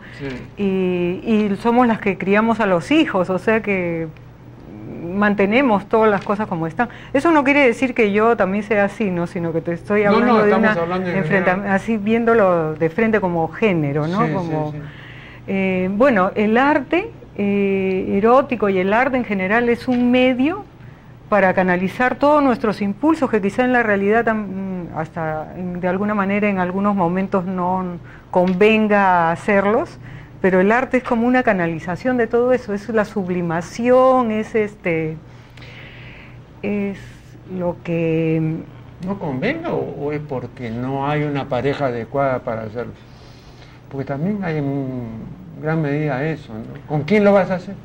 Y, 0.56 1.50
somos 1.60 1.86
las 1.86 2.00
que 2.00 2.18
criamos 2.18 2.60
a 2.60 2.66
los 2.66 2.90
hijos, 2.90 3.30
o 3.30 3.38
sea 3.38 3.60
que 3.60 4.08
mantenemos 5.02 5.88
todas 5.88 6.10
las 6.10 6.22
cosas 6.22 6.46
como 6.48 6.66
están. 6.66 6.88
Eso 7.12 7.30
no 7.30 7.44
quiere 7.44 7.66
decir 7.66 7.94
que 7.94 8.12
yo 8.12 8.36
también 8.36 8.64
sea 8.64 8.84
así, 8.84 9.10
¿no? 9.10 9.26
Sino 9.26 9.52
que 9.52 9.60
te 9.60 9.72
estoy 9.72 10.04
hablando 10.04 10.44
de 10.44 10.54
una 10.54 11.74
así 11.74 11.96
viéndolo 11.96 12.74
de 12.74 12.90
frente 12.90 13.20
como 13.20 13.48
género, 13.48 14.06
¿no? 14.06 14.32
como 14.32 14.74
eh, 15.46 15.88
bueno, 15.92 16.30
el 16.34 16.56
arte 16.56 17.10
eh, 17.36 18.14
erótico 18.16 18.68
y 18.68 18.78
el 18.78 18.92
arte 18.92 19.16
en 19.16 19.24
general 19.24 19.68
es 19.68 19.88
un 19.88 20.10
medio 20.10 20.64
para 21.30 21.54
canalizar 21.54 22.16
todos 22.16 22.42
nuestros 22.42 22.82
impulsos 22.82 23.30
que 23.30 23.40
quizá 23.40 23.64
en 23.64 23.72
la 23.72 23.84
realidad 23.84 24.26
hasta 24.96 25.44
de 25.54 25.88
alguna 25.88 26.12
manera 26.12 26.48
en 26.48 26.58
algunos 26.58 26.96
momentos 26.96 27.44
no 27.44 27.98
convenga 28.32 29.30
hacerlos, 29.30 29.98
pero 30.42 30.60
el 30.60 30.72
arte 30.72 30.98
es 30.98 31.04
como 31.04 31.28
una 31.28 31.44
canalización 31.44 32.16
de 32.16 32.26
todo 32.26 32.52
eso, 32.52 32.74
es 32.74 32.88
la 32.88 33.04
sublimación, 33.04 34.32
es 34.32 34.56
este 34.56 35.16
es 36.62 36.98
lo 37.56 37.76
que 37.84 38.58
no 39.06 39.18
convenga 39.18 39.72
o, 39.72 40.12
es 40.12 40.20
porque 40.20 40.68
no 40.68 41.08
hay 41.08 41.22
una 41.22 41.48
pareja 41.48 41.86
adecuada 41.86 42.40
para 42.40 42.62
hacerlo. 42.62 42.92
Porque 43.88 44.04
también 44.04 44.40
hay 44.42 44.58
en 44.58 45.10
gran 45.62 45.80
medida 45.80 46.24
eso, 46.24 46.52
¿Con 46.88 47.02
quién 47.02 47.22
lo 47.22 47.32
vas 47.32 47.50
a 47.52 47.54
hacer? 47.54 47.76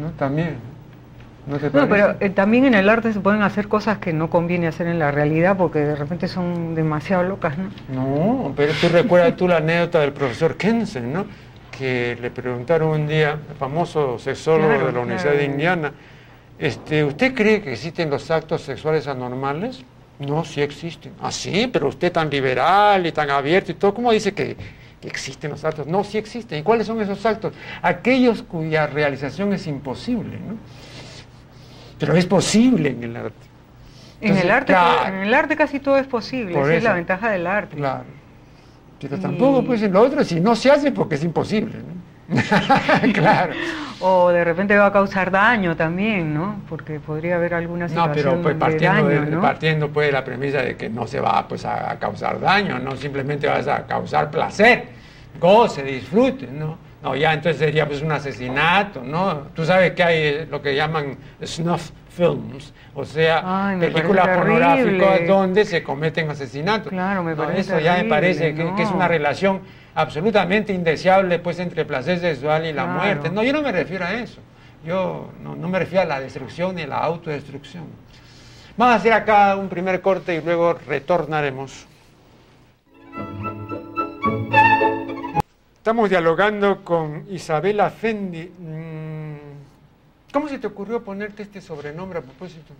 ¿No? 0.00 0.10
También. 0.12 0.70
¿No, 1.46 1.88
pero 1.88 2.16
eh, 2.20 2.30
también 2.30 2.66
en 2.66 2.74
el 2.74 2.88
arte 2.88 3.12
se 3.12 3.20
pueden 3.20 3.42
hacer 3.42 3.66
cosas 3.68 3.98
que 3.98 4.12
no 4.12 4.28
conviene 4.28 4.66
hacer 4.66 4.86
en 4.86 4.98
la 4.98 5.10
realidad 5.10 5.56
porque 5.56 5.80
de 5.80 5.96
repente 5.96 6.28
son 6.28 6.74
demasiado 6.74 7.22
locas, 7.22 7.54
¿no? 7.56 7.70
No, 7.88 8.52
pero 8.54 8.72
tú 8.80 8.88
recuerdas 8.88 9.36
tú 9.36 9.48
la 9.48 9.56
anécdota 9.56 10.00
del 10.00 10.12
profesor 10.12 10.56
Kensen, 10.56 11.12
¿no? 11.12 11.26
Que 11.76 12.16
le 12.20 12.30
preguntaron 12.30 12.90
un 12.90 13.08
día, 13.08 13.38
el 13.48 13.56
famoso 13.56 14.18
sexólogo 14.18 14.86
de 14.86 14.92
la 14.92 15.00
Universidad 15.00 15.32
de 15.32 15.44
Indiana, 15.44 15.92
este, 16.58 17.04
¿usted 17.04 17.34
cree 17.34 17.62
que 17.62 17.72
existen 17.72 18.10
los 18.10 18.30
actos 18.30 18.60
sexuales 18.60 19.08
anormales? 19.08 19.82
No, 20.18 20.44
sí 20.44 20.60
existen. 20.60 21.12
Ah, 21.22 21.32
sí, 21.32 21.70
pero 21.72 21.88
usted 21.88 22.12
tan 22.12 22.28
liberal 22.28 23.06
y 23.06 23.12
tan 23.12 23.30
abierto 23.30 23.72
y 23.72 23.74
todo, 23.74 23.94
¿cómo 23.94 24.12
dice 24.12 24.34
que, 24.34 24.58
que 25.00 25.08
existen 25.08 25.50
los 25.52 25.64
actos? 25.64 25.86
No, 25.86 26.04
sí 26.04 26.18
existen. 26.18 26.58
¿Y 26.58 26.62
cuáles 26.62 26.86
son 26.86 27.00
esos 27.00 27.24
actos? 27.24 27.54
Aquellos 27.80 28.42
cuya 28.42 28.86
realización 28.86 29.54
es 29.54 29.66
imposible, 29.66 30.36
¿no? 30.38 30.58
Pero 32.00 32.16
es 32.16 32.26
posible 32.26 32.88
en 32.88 33.04
el 33.04 33.16
arte. 33.16 33.46
en, 34.22 34.36
el 34.36 34.50
arte 34.50 34.74
en 35.06 35.14
el 35.14 35.34
arte 35.34 35.54
casi 35.54 35.78
todo 35.78 35.98
es 35.98 36.06
posible, 36.06 36.58
esa 36.58 36.74
es 36.74 36.82
la 36.82 36.94
ventaja 36.94 37.30
del 37.30 37.46
arte. 37.46 37.76
Claro. 37.76 38.04
Pero 39.00 39.18
tampoco 39.18 39.64
puede 39.64 39.78
ser 39.78 39.90
lo 39.90 40.00
otro 40.00 40.24
si 40.24 40.40
no 40.40 40.56
se 40.56 40.70
hace 40.70 40.90
porque 40.90 41.14
es 41.14 41.24
imposible. 41.24 41.74
claro. 43.14 43.52
O 44.00 44.30
de 44.30 44.44
repente 44.44 44.76
va 44.76 44.86
a 44.86 44.92
causar 44.92 45.30
daño 45.30 45.76
también, 45.76 46.32
¿no? 46.32 46.62
Porque 46.68 47.00
podría 47.00 47.36
haber 47.36 47.54
alguna 47.54 47.88
situación 47.88 48.24
no, 48.24 48.30
pero 48.30 48.42
pues 48.42 48.56
partiendo 48.56 49.08
de, 49.08 49.20
¿no? 49.26 49.40
partiendo 49.40 49.88
pues 49.90 50.06
de 50.06 50.12
la 50.12 50.24
premisa 50.24 50.62
de 50.62 50.76
que 50.76 50.88
no 50.88 51.06
se 51.06 51.20
va 51.20 51.46
pues 51.46 51.64
a, 51.64 51.98
causar 51.98 52.40
daño, 52.40 52.78
no 52.78 52.96
simplemente 52.96 53.46
vas 53.46 53.66
a 53.66 53.86
causar 53.86 54.30
placer, 54.30 54.84
goce, 55.40 55.82
disfrute, 55.82 56.46
¿no? 56.46 56.78
No, 57.02 57.16
ya 57.16 57.32
entonces 57.32 57.58
sería 57.58 57.86
pues 57.86 58.02
un 58.02 58.12
asesinato, 58.12 59.02
¿no? 59.02 59.46
Tú 59.54 59.64
sabes 59.64 59.92
que 59.92 60.02
hay 60.02 60.46
lo 60.46 60.60
que 60.60 60.74
llaman 60.76 61.16
snuff 61.42 61.90
films, 62.10 62.74
o 62.94 63.04
sea, 63.04 63.76
películas 63.80 64.28
pornográficas 64.28 65.26
donde 65.26 65.64
se 65.64 65.82
cometen 65.82 66.28
asesinatos. 66.28 66.90
Claro, 66.90 67.22
me 67.22 67.34
parece. 67.34 67.60
eso 67.60 67.80
ya 67.80 67.96
me 67.96 68.04
parece 68.04 68.54
que, 68.54 68.82
es 68.82 68.90
una 68.90 69.08
relación 69.08 69.60
absolutamente 69.94 70.72
indeseable 70.72 71.38
pues 71.38 71.58
entre 71.58 71.82
el 71.82 71.86
placer 71.86 72.18
sexual 72.18 72.66
y 72.66 72.72
la 72.72 72.84
muerte. 72.84 73.30
No, 73.30 73.42
yo 73.42 73.52
no 73.52 73.62
me 73.62 73.72
refiero 73.72 74.04
a 74.04 74.12
eso. 74.12 74.40
Yo 74.84 75.30
no, 75.42 75.56
no 75.56 75.68
me 75.68 75.78
refiero 75.78 76.02
a 76.02 76.06
la 76.06 76.20
destrucción 76.20 76.74
ni 76.74 76.82
a 76.82 76.86
la 76.86 76.98
autodestrucción. 76.98 77.84
Vamos 78.76 78.94
a 78.94 78.96
hacer 78.96 79.12
acá 79.12 79.56
un 79.56 79.68
primer 79.68 80.00
corte 80.00 80.34
y 80.34 80.40
luego 80.40 80.74
retornaremos. 80.86 81.86
Estamos 85.80 86.10
dialogando 86.10 86.84
con 86.84 87.24
Isabela 87.30 87.88
Fendi. 87.88 88.52
Mm, 88.58 90.30
¿Cómo 90.30 90.46
se 90.46 90.58
te 90.58 90.66
ocurrió 90.66 91.02
ponerte 91.02 91.42
este 91.42 91.62
sobrenombre 91.62 92.18
a 92.18 92.22
propósito? 92.22 92.74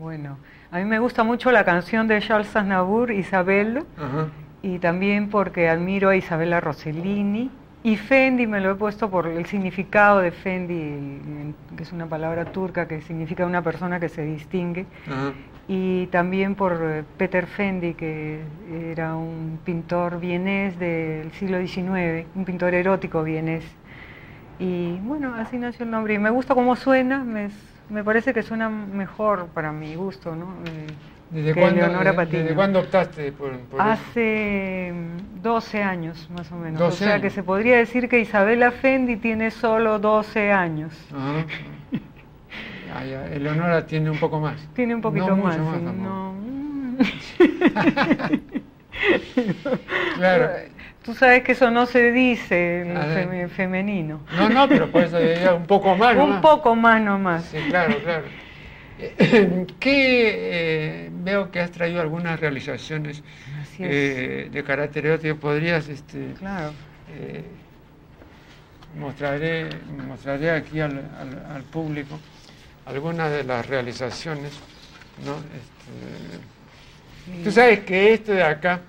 Bueno, 0.00 0.38
a 0.70 0.78
mí 0.78 0.86
me 0.86 0.98
gusta 0.98 1.24
mucho 1.24 1.52
la 1.52 1.62
canción 1.62 2.08
de 2.08 2.22
Charles 2.22 2.56
Aznavour, 2.56 3.10
Isabel, 3.10 3.84
y 4.62 4.78
también 4.78 5.28
porque 5.28 5.68
admiro 5.68 6.08
a 6.08 6.16
Isabela 6.16 6.58
Rossellini. 6.58 7.50
Y 7.82 7.96
Fendi 7.96 8.46
me 8.46 8.62
lo 8.62 8.70
he 8.70 8.74
puesto 8.74 9.10
por 9.10 9.26
el 9.26 9.44
significado 9.44 10.20
de 10.20 10.30
Fendi, 10.30 11.52
que 11.76 11.82
es 11.82 11.92
una 11.92 12.06
palabra 12.06 12.46
turca 12.46 12.88
que 12.88 13.02
significa 13.02 13.44
una 13.44 13.60
persona 13.60 14.00
que 14.00 14.08
se 14.08 14.22
distingue 14.24 14.86
y 15.68 16.06
también 16.06 16.54
por 16.54 16.78
eh, 16.80 17.04
Peter 17.16 17.46
Fendi, 17.46 17.94
que 17.94 18.40
era 18.92 19.16
un 19.16 19.58
pintor 19.64 20.20
vienés 20.20 20.78
del 20.78 21.32
siglo 21.32 21.58
XIX, 21.58 22.26
un 22.34 22.44
pintor 22.44 22.74
erótico 22.74 23.22
vienés. 23.24 23.64
Y 24.58 24.92
bueno, 25.02 25.34
así 25.34 25.58
nació 25.58 25.84
el 25.84 25.90
nombre. 25.90 26.14
Y 26.14 26.18
me 26.18 26.30
gusta 26.30 26.54
cómo 26.54 26.76
suena, 26.76 27.24
me, 27.24 27.50
me 27.90 28.04
parece 28.04 28.32
que 28.32 28.42
suena 28.42 28.68
mejor 28.68 29.48
para 29.48 29.72
mi 29.72 29.94
gusto, 29.96 30.36
¿no? 30.36 30.54
Eh, 30.66 30.86
¿Desde, 31.30 31.54
cuándo, 32.54 32.78
optaste 32.78 33.32
por, 33.32 33.52
Hace 33.78 34.92
12 35.42 35.78
mm, 35.78 35.88
años, 35.88 36.30
más 36.30 36.52
o 36.52 36.56
menos. 36.56 36.80
o 36.80 36.92
sea 36.92 37.20
que 37.20 37.30
se 37.30 37.42
podría 37.42 37.78
decir 37.78 38.08
que 38.08 38.20
Isabela 38.20 38.70
Fendi 38.70 39.16
tiene 39.16 39.50
solo 39.50 39.98
12 39.98 40.52
años. 40.52 40.92
Eleonora 43.04 43.86
tiene 43.86 44.10
un 44.10 44.18
poco 44.18 44.40
más. 44.40 44.56
Tiene 44.74 44.94
un 44.94 45.00
poquito 45.00 45.36
más. 45.36 45.56
claro. 50.16 50.50
Tú 51.06 51.14
sabes 51.14 51.44
que 51.44 51.52
eso 51.52 51.70
no 51.70 51.86
se 51.86 52.10
dice 52.10 52.80
en 52.80 53.50
femenino. 53.50 54.22
No, 54.36 54.48
no, 54.48 54.68
pero 54.68 54.90
por 54.90 55.04
eso 55.04 55.18
un 55.54 55.66
poco 55.66 55.94
más. 55.94 56.16
un 56.16 56.40
poco 56.40 56.74
más 56.74 57.00
nomás. 57.00 57.44
Sí, 57.44 57.58
claro, 57.68 57.96
claro. 58.02 58.24
¿Qué 59.78 59.78
eh, 59.78 61.10
veo 61.12 61.52
que 61.52 61.60
has 61.60 61.70
traído 61.70 62.00
algunas 62.00 62.40
realizaciones 62.40 63.22
eh, 63.78 64.48
de 64.50 64.64
carácter 64.64 65.06
erótico? 65.06 65.36
¿Podrías, 65.36 65.88
este, 65.88 66.32
claro. 66.38 66.72
Eh, 67.16 67.44
mostraré, 68.98 69.68
mostraré 70.08 70.50
aquí 70.50 70.80
al, 70.80 71.04
al 71.54 71.62
público 71.62 72.18
algunas 72.86 73.30
de 73.30 73.44
las 73.44 73.66
realizaciones, 73.66 74.52
¿no? 75.24 75.32
Este, 75.36 76.56
Tú 77.42 77.50
sabes 77.50 77.80
que 77.80 78.14
esto 78.14 78.32
de 78.32 78.42
acá 78.42 78.80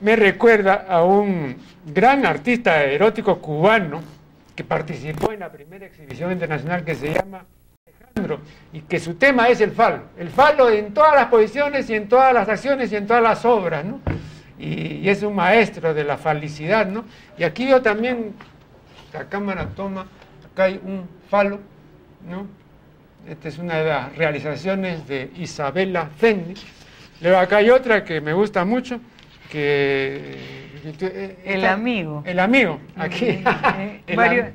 me 0.00 0.16
recuerda 0.16 0.86
a 0.88 1.04
un 1.04 1.56
gran 1.84 2.24
artista 2.24 2.82
erótico 2.84 3.38
cubano 3.38 4.00
que 4.56 4.64
participó 4.64 5.32
en 5.32 5.40
la 5.40 5.52
primera 5.52 5.86
exhibición 5.86 6.32
internacional 6.32 6.84
que 6.84 6.94
se 6.94 7.12
llama 7.12 7.44
Alejandro 7.86 8.40
y 8.72 8.80
que 8.80 8.98
su 8.98 9.14
tema 9.14 9.48
es 9.48 9.60
el 9.60 9.72
falo. 9.72 10.04
El 10.16 10.30
falo 10.30 10.70
en 10.70 10.94
todas 10.94 11.14
las 11.14 11.26
posiciones 11.26 11.88
y 11.90 11.94
en 11.94 12.08
todas 12.08 12.32
las 12.32 12.48
acciones 12.48 12.90
y 12.92 12.96
en 12.96 13.06
todas 13.06 13.22
las 13.22 13.44
obras, 13.44 13.84
¿no? 13.84 14.00
Y, 14.58 15.08
es 15.08 15.22
un 15.22 15.34
maestro 15.34 15.92
de 15.92 16.04
la 16.04 16.16
falicidad, 16.16 16.86
¿no? 16.86 17.04
Y 17.36 17.44
aquí 17.44 17.68
yo 17.68 17.82
también, 17.82 18.32
la 19.12 19.24
cámara 19.28 19.68
toma, 19.74 20.06
acá 20.52 20.64
hay 20.64 20.80
un 20.82 21.06
falo, 21.28 21.58
¿no? 22.26 22.61
Esta 23.28 23.48
es 23.48 23.58
una 23.58 23.76
de 23.76 23.88
las 23.88 24.16
realizaciones 24.16 25.06
de 25.06 25.30
Isabela 25.36 26.06
Fendi. 26.16 26.54
Luego 27.20 27.38
acá 27.38 27.58
hay 27.58 27.70
otra 27.70 28.04
que 28.04 28.20
me 28.20 28.32
gusta 28.32 28.64
mucho, 28.64 29.00
que... 29.50 30.36
Eh, 31.00 31.38
el 31.44 31.64
amigo. 31.64 32.24
El 32.26 32.40
amigo, 32.40 32.80
aquí. 32.96 33.26
Eh, 33.26 34.02
el, 34.08 34.52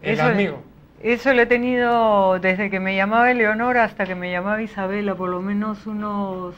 eso, 0.00 0.22
amigo. 0.22 0.62
Eso 1.02 1.34
lo 1.34 1.42
he 1.42 1.46
tenido 1.46 2.38
desde 2.38 2.70
que 2.70 2.80
me 2.80 2.96
llamaba 2.96 3.30
Eleonora 3.30 3.84
hasta 3.84 4.06
que 4.06 4.14
me 4.14 4.30
llamaba 4.30 4.62
Isabela, 4.62 5.14
por 5.14 5.28
lo 5.28 5.42
menos 5.42 5.86
unos 5.86 6.54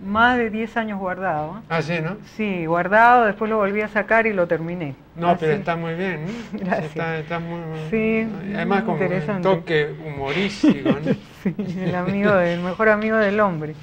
más 0.00 0.38
de 0.38 0.50
10 0.50 0.76
años 0.76 0.98
guardado. 0.98 1.62
Ah, 1.68 1.82
sí, 1.82 1.94
¿no? 2.02 2.16
Sí, 2.36 2.66
guardado, 2.66 3.26
después 3.26 3.50
lo 3.50 3.56
volví 3.56 3.80
a 3.80 3.88
sacar 3.88 4.26
y 4.26 4.32
lo 4.32 4.46
terminé. 4.46 4.94
No, 5.16 5.36
pero 5.36 5.52
está 5.52 5.76
muy 5.76 5.94
bien, 5.94 6.24
¿no? 6.24 6.32
Gracias. 6.60 7.20
Está, 7.20 7.38
muy, 7.38 7.60
sí, 7.90 8.28
Además 8.54 8.84
con 8.84 9.00
un 9.00 9.42
toque 9.42 9.94
humorístico, 10.06 10.90
¿no? 10.90 11.12
sí, 11.42 11.54
el 11.80 11.94
amigo 11.94 12.34
del, 12.34 12.60
mejor 12.60 12.88
amigo 12.88 13.16
del 13.16 13.40
hombre. 13.40 13.74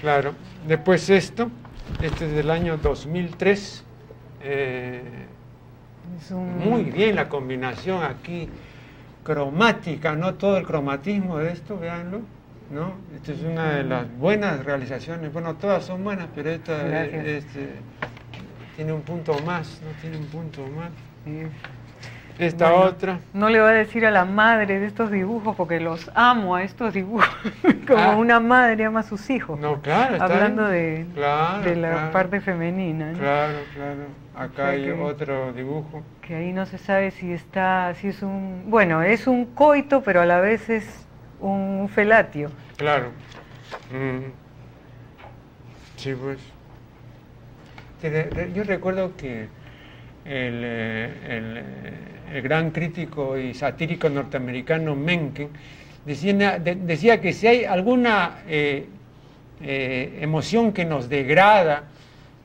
Claro. 0.00 0.34
Después 0.66 1.08
esto, 1.10 1.50
este 2.02 2.26
es 2.26 2.32
del 2.32 2.50
año 2.50 2.76
2003. 2.76 3.84
Eh, 4.44 5.02
muy 6.64 6.84
bien 6.84 7.16
la 7.16 7.28
combinación 7.28 8.02
aquí 8.02 8.48
cromática, 9.22 10.14
no 10.14 10.34
todo 10.34 10.56
el 10.56 10.66
cromatismo 10.66 11.38
de 11.38 11.52
esto, 11.52 11.78
véanlo. 11.78 12.20
¿No? 12.72 12.94
Esta 13.14 13.32
es 13.32 13.42
una 13.42 13.74
de 13.74 13.84
las 13.84 14.18
buenas 14.18 14.64
realizaciones. 14.64 15.32
Bueno, 15.32 15.54
todas 15.56 15.84
son 15.84 16.02
buenas, 16.02 16.26
pero 16.34 16.50
esta 16.50 17.04
este, 17.04 17.68
tiene 18.76 18.92
un 18.92 19.02
punto 19.02 19.38
más, 19.44 19.80
¿no? 19.84 19.90
Tiene 20.00 20.16
un 20.16 20.26
punto 20.26 20.66
más. 20.68 20.90
Esta 22.38 22.72
otra. 22.72 23.20
No 23.34 23.50
le 23.50 23.60
voy 23.60 23.70
a 23.70 23.74
decir 23.74 24.06
a 24.06 24.10
la 24.10 24.24
madre 24.24 24.80
de 24.80 24.86
estos 24.86 25.10
dibujos 25.10 25.54
porque 25.54 25.80
los 25.80 26.10
amo 26.14 26.56
a 26.56 26.62
estos 26.62 26.94
dibujos, 26.94 27.28
como 27.86 28.02
ah. 28.02 28.16
una 28.16 28.40
madre 28.40 28.86
ama 28.86 29.00
a 29.00 29.02
sus 29.02 29.28
hijos. 29.28 29.60
No, 29.60 29.82
claro, 29.82 30.20
Hablando 30.20 30.66
de, 30.66 31.04
de 31.62 31.76
la 31.76 32.10
parte 32.10 32.40
femenina. 32.40 33.12
Claro, 33.12 33.58
claro. 33.74 34.22
Acá 34.34 34.68
hay 34.70 34.90
otro 34.90 35.52
dibujo. 35.52 36.02
Que 36.22 36.36
ahí 36.36 36.52
no 36.54 36.64
se 36.64 36.78
sabe 36.78 37.10
si 37.10 37.32
está, 37.32 37.94
si 37.94 38.08
es 38.08 38.22
un, 38.22 38.64
bueno, 38.68 39.02
es 39.02 39.26
un 39.26 39.44
coito, 39.44 40.02
pero 40.02 40.22
a 40.22 40.26
la 40.26 40.40
vez 40.40 40.70
es 40.70 41.06
un 41.42 41.88
felatio. 41.88 42.50
Claro. 42.76 43.10
Mm. 43.92 44.30
Sí, 45.96 46.14
pues. 46.14 46.38
Yo 48.54 48.64
recuerdo 48.64 49.16
que 49.16 49.42
el, 50.24 50.62
eh, 50.64 51.10
eh, 51.24 51.64
el, 52.32 52.42
gran 52.42 52.70
crítico 52.70 53.38
y 53.38 53.54
satírico 53.54 54.08
norteamericano 54.08 54.96
Mencken 54.96 55.48
decía, 56.04 56.58
decía 56.58 57.20
que 57.20 57.32
si 57.32 57.46
hay 57.46 57.64
alguna 57.64 58.38
eh, 58.48 58.88
emoción 59.60 60.72
que 60.72 60.84
nos 60.84 61.08
degrada, 61.08 61.84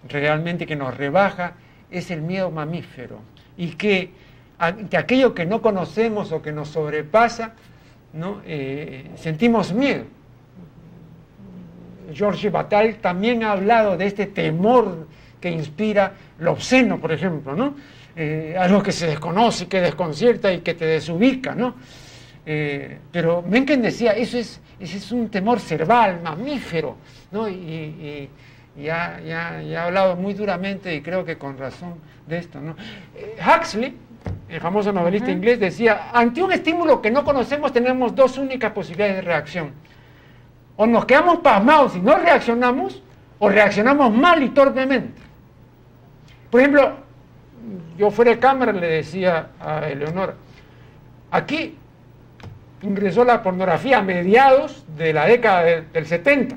realmente 0.08 0.68
que 0.68 0.76
nos 0.76 0.96
rebaja, 0.96 1.54
es 1.90 2.12
el 2.12 2.22
miedo 2.22 2.52
mamífero. 2.52 3.20
Y 3.58 3.70
que 3.72 4.12
ante 4.60 4.98
aquello 4.98 5.34
que 5.34 5.46
no 5.48 5.62
conocemos 5.62 6.32
o 6.32 6.42
que 6.42 6.52
nos 6.52 6.70
sobrepasa, 6.70 7.54
¿no? 8.13 8.41
sentimos 9.15 9.74
miedo. 9.74 10.04
George 12.13 12.50
Bataille 12.50 12.96
también 12.96 13.43
ha 13.43 13.52
hablado 13.52 13.98
de 13.98 14.08
este 14.08 14.28
temor 14.28 15.08
que 15.39 15.50
inspira 15.50 16.13
lo 16.39 16.54
obsceno, 16.54 17.00
por 17.00 17.12
ejemplo, 17.12 17.56
¿no? 17.56 17.76
Eh, 18.15 18.56
algo 18.58 18.82
que 18.82 18.91
se 18.91 19.08
desconoce, 19.08 19.67
que 19.67 19.80
desconcierta 19.80 20.52
y 20.52 20.62
que 20.62 20.74
te 20.74 20.86
desubica, 20.86 21.54
¿no? 21.54 21.76
Eh, 22.46 22.98
pero 23.12 23.43
Mencken 23.43 23.82
decía, 23.82 24.13
eso 24.13 24.38
es, 24.38 24.60
ese 24.80 24.98
es 24.98 25.12
un 25.12 25.30
temor 25.30 25.60
cerval, 25.60 26.22
mamífero, 26.24 26.98
¿no? 27.32 27.48
Y, 27.48 28.30
ya, 28.76 29.20
ha 29.26 29.86
hablado 29.86 30.15
muy 30.15 30.36
duramente 30.36 30.93
y 30.93 31.02
creo 31.02 31.26
que 31.26 31.38
con 31.38 31.58
razón 31.58 31.96
de 32.28 32.38
esto, 32.38 32.62
¿no? 32.62 32.76
Eh, 33.15 33.36
Huxley, 33.39 33.96
el 34.50 34.62
famoso 34.62 34.92
novelista 34.94 35.32
inglés, 35.32 35.60
decía, 35.60 36.10
ante 36.14 36.42
un 36.42 36.52
estímulo 36.52 37.02
que 37.02 37.12
no 37.12 37.24
conocemos 37.24 37.74
tenemos 37.74 38.16
dos 38.16 38.38
únicas 38.38 38.72
posibilidades 38.72 39.18
de 39.18 39.22
reacción 39.22 39.74
o 40.78 40.86
nos 40.86 41.06
quedamos 41.06 41.40
pasmados 41.40 41.96
y 41.96 42.00
no 42.00 42.16
reaccionamos, 42.18 43.02
o 43.40 43.50
reaccionamos 43.50 44.14
mal 44.14 44.42
y 44.42 44.50
torpemente. 44.50 45.22
Por 46.50 46.62
ejemplo, 46.62 46.94
yo 47.98 48.10
fuera 48.10 48.32
de 48.32 48.40
cámara 48.40 48.72
le 48.72 48.88
decía 48.88 49.50
a 49.60 49.88
Eleonora, 49.90 50.36
aquí 51.32 51.78
ingresó 52.84 53.26
la 53.26 53.42
pornografía 53.42 53.98
a 53.98 54.02
mediados 54.02 54.86
de 54.96 55.14
la 55.14 55.26
década 55.26 55.64
del 55.64 56.06
70. 56.06 56.56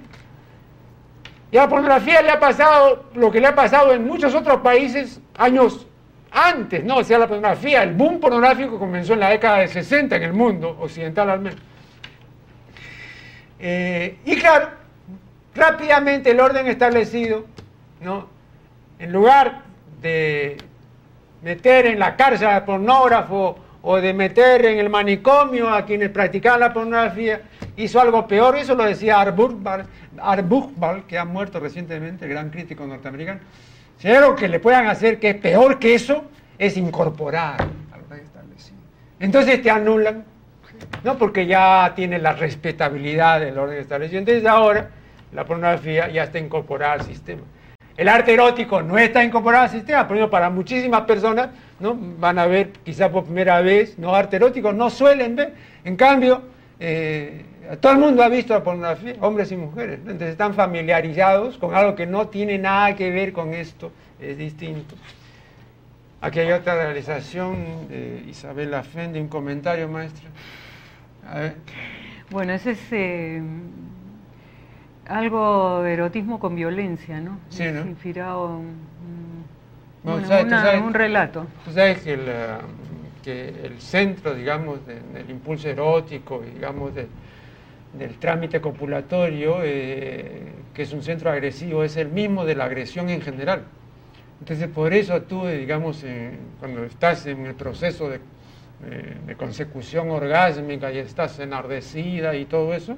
Y 1.50 1.56
a 1.56 1.62
la 1.62 1.68
pornografía 1.68 2.22
le 2.22 2.30
ha 2.30 2.38
pasado 2.38 3.06
lo 3.14 3.30
que 3.30 3.40
le 3.40 3.48
ha 3.48 3.54
pasado 3.54 3.92
en 3.92 4.06
muchos 4.06 4.34
otros 4.34 4.60
países 4.60 5.20
años 5.36 5.86
antes, 6.30 6.84
¿no? 6.84 6.98
O 6.98 7.04
sea, 7.04 7.18
la 7.18 7.26
pornografía, 7.26 7.82
el 7.82 7.94
boom 7.94 8.20
pornográfico 8.20 8.78
comenzó 8.78 9.14
en 9.14 9.20
la 9.20 9.30
década 9.30 9.58
del 9.58 9.68
60 9.68 10.16
en 10.16 10.22
el 10.22 10.32
mundo 10.32 10.76
occidental 10.80 11.30
al 11.30 11.40
menos. 11.40 11.60
Eh, 13.58 14.18
y 14.24 14.36
claro, 14.36 14.70
rápidamente 15.54 16.30
el 16.30 16.40
orden 16.40 16.66
establecido, 16.66 17.44
¿no? 18.00 18.28
en 18.98 19.12
lugar 19.12 19.62
de 20.00 20.58
meter 21.42 21.86
en 21.86 21.98
la 21.98 22.16
cárcel 22.16 22.48
al 22.48 22.64
pornógrafo 22.64 23.58
o 23.82 23.96
de 23.96 24.12
meter 24.12 24.66
en 24.66 24.78
el 24.78 24.90
manicomio 24.90 25.70
a 25.70 25.86
quienes 25.86 26.10
practicaban 26.10 26.60
la 26.60 26.72
pornografía, 26.72 27.40
hizo 27.76 27.98
algo 27.98 28.28
peor, 28.28 28.56
eso 28.56 28.74
lo 28.74 28.84
decía 28.84 29.20
Arbuchbal, 29.20 29.86
que 31.08 31.18
ha 31.18 31.24
muerto 31.24 31.58
recientemente, 31.60 32.26
el 32.26 32.30
gran 32.30 32.50
crítico 32.50 32.86
norteamericano. 32.86 33.40
Si 34.00 34.08
hay 34.08 34.34
que 34.34 34.48
le 34.48 34.60
puedan 34.60 34.86
hacer 34.86 35.20
que 35.20 35.28
es 35.28 35.36
peor 35.36 35.78
que 35.78 35.94
eso, 35.94 36.24
es 36.58 36.78
incorporar 36.78 37.60
al 37.92 38.00
orden 38.00 38.20
establecido. 38.20 38.78
Entonces 39.18 39.60
te 39.60 39.70
anulan 39.70 40.24
¿no? 41.04 41.18
porque 41.18 41.44
ya 41.46 41.92
tiene 41.94 42.18
la 42.18 42.32
respetabilidad 42.32 43.40
del 43.40 43.58
orden 43.58 43.78
establecido. 43.78 44.20
Entonces 44.20 44.46
ahora 44.46 44.88
la 45.32 45.44
pornografía 45.44 46.08
ya 46.08 46.24
está 46.24 46.38
incorporada 46.38 46.94
al 46.94 47.02
sistema. 47.02 47.42
El 47.94 48.08
arte 48.08 48.32
erótico 48.32 48.80
no 48.80 48.96
está 48.96 49.22
incorporado 49.22 49.64
al 49.64 49.70
sistema, 49.70 50.08
pero 50.08 50.30
para 50.30 50.48
muchísimas 50.48 51.02
personas 51.02 51.50
¿no? 51.78 51.94
van 51.94 52.38
a 52.38 52.46
ver 52.46 52.70
quizá 52.82 53.12
por 53.12 53.24
primera 53.24 53.60
vez, 53.60 53.98
no 53.98 54.14
arte 54.14 54.36
erótico, 54.36 54.72
no 54.72 54.88
suelen 54.88 55.36
ver. 55.36 55.52
En 55.84 55.96
cambio, 55.96 56.40
eh, 56.78 57.44
todo 57.76 57.92
el 57.92 57.98
mundo 57.98 58.22
ha 58.22 58.28
visto 58.28 58.54
la 58.54 58.64
pornografía, 58.64 59.14
hombres 59.20 59.52
y 59.52 59.56
mujeres. 59.56 60.00
Entonces 60.00 60.30
están 60.30 60.54
familiarizados 60.54 61.58
con 61.58 61.74
algo 61.74 61.94
que 61.94 62.06
no 62.06 62.28
tiene 62.28 62.58
nada 62.58 62.96
que 62.96 63.10
ver 63.10 63.32
con 63.32 63.54
esto, 63.54 63.92
es 64.18 64.36
distinto. 64.36 64.94
Aquí 66.20 66.40
hay 66.40 66.52
otra 66.52 66.74
realización 66.74 67.88
de 67.88 68.24
Isabela 68.28 68.82
Fende, 68.82 69.20
un 69.20 69.28
comentario, 69.28 69.88
maestra. 69.88 70.28
Bueno, 72.30 72.52
ese 72.52 72.72
es 72.72 72.80
eh, 72.92 73.42
algo 75.06 75.82
de 75.82 75.94
erotismo 75.94 76.38
con 76.38 76.54
violencia, 76.54 77.20
¿no? 77.20 77.38
Sí, 77.48 77.64
¿no? 77.72 77.86
Inspirado 77.86 78.60
en 80.04 80.82
un 80.82 80.94
relato. 80.94 81.46
Tú 81.64 81.72
sabes 81.72 82.02
que 82.02 82.14
el, 82.14 82.26
que 83.22 83.48
el 83.64 83.80
centro, 83.80 84.34
digamos, 84.34 84.86
del 84.86 85.30
impulso 85.30 85.68
erótico, 85.68 86.42
digamos, 86.54 86.92
del 87.92 88.18
trámite 88.18 88.60
copulatorio, 88.60 89.58
eh, 89.62 90.52
que 90.74 90.82
es 90.82 90.92
un 90.92 91.02
centro 91.02 91.30
agresivo, 91.30 91.84
es 91.84 91.96
el 91.96 92.08
mismo 92.08 92.44
de 92.44 92.54
la 92.54 92.64
agresión 92.64 93.08
en 93.08 93.20
general. 93.20 93.64
Entonces, 94.40 94.68
por 94.68 94.94
eso 94.94 95.22
tú, 95.22 95.46
digamos, 95.46 96.04
cuando 96.58 96.84
estás 96.84 97.26
en 97.26 97.46
el 97.46 97.54
proceso 97.54 98.08
de 98.08 98.20
de, 99.26 99.34
consecución 99.36 100.10
orgásmica 100.10 100.92
y 100.92 100.98
estás 100.98 101.38
enardecida 101.38 102.34
y 102.34 102.44
todo 102.46 102.74
eso, 102.74 102.96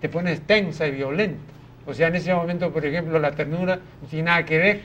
te 0.00 0.08
pones 0.08 0.40
tensa 0.42 0.86
y 0.86 0.92
violenta. 0.92 1.40
O 1.86 1.94
sea, 1.94 2.08
en 2.08 2.16
ese 2.16 2.34
momento, 2.34 2.72
por 2.72 2.84
ejemplo, 2.84 3.18
la 3.18 3.32
ternura 3.32 3.76
no 3.76 4.08
tiene 4.08 4.24
nada 4.24 4.44
que 4.44 4.58
ver, 4.58 4.80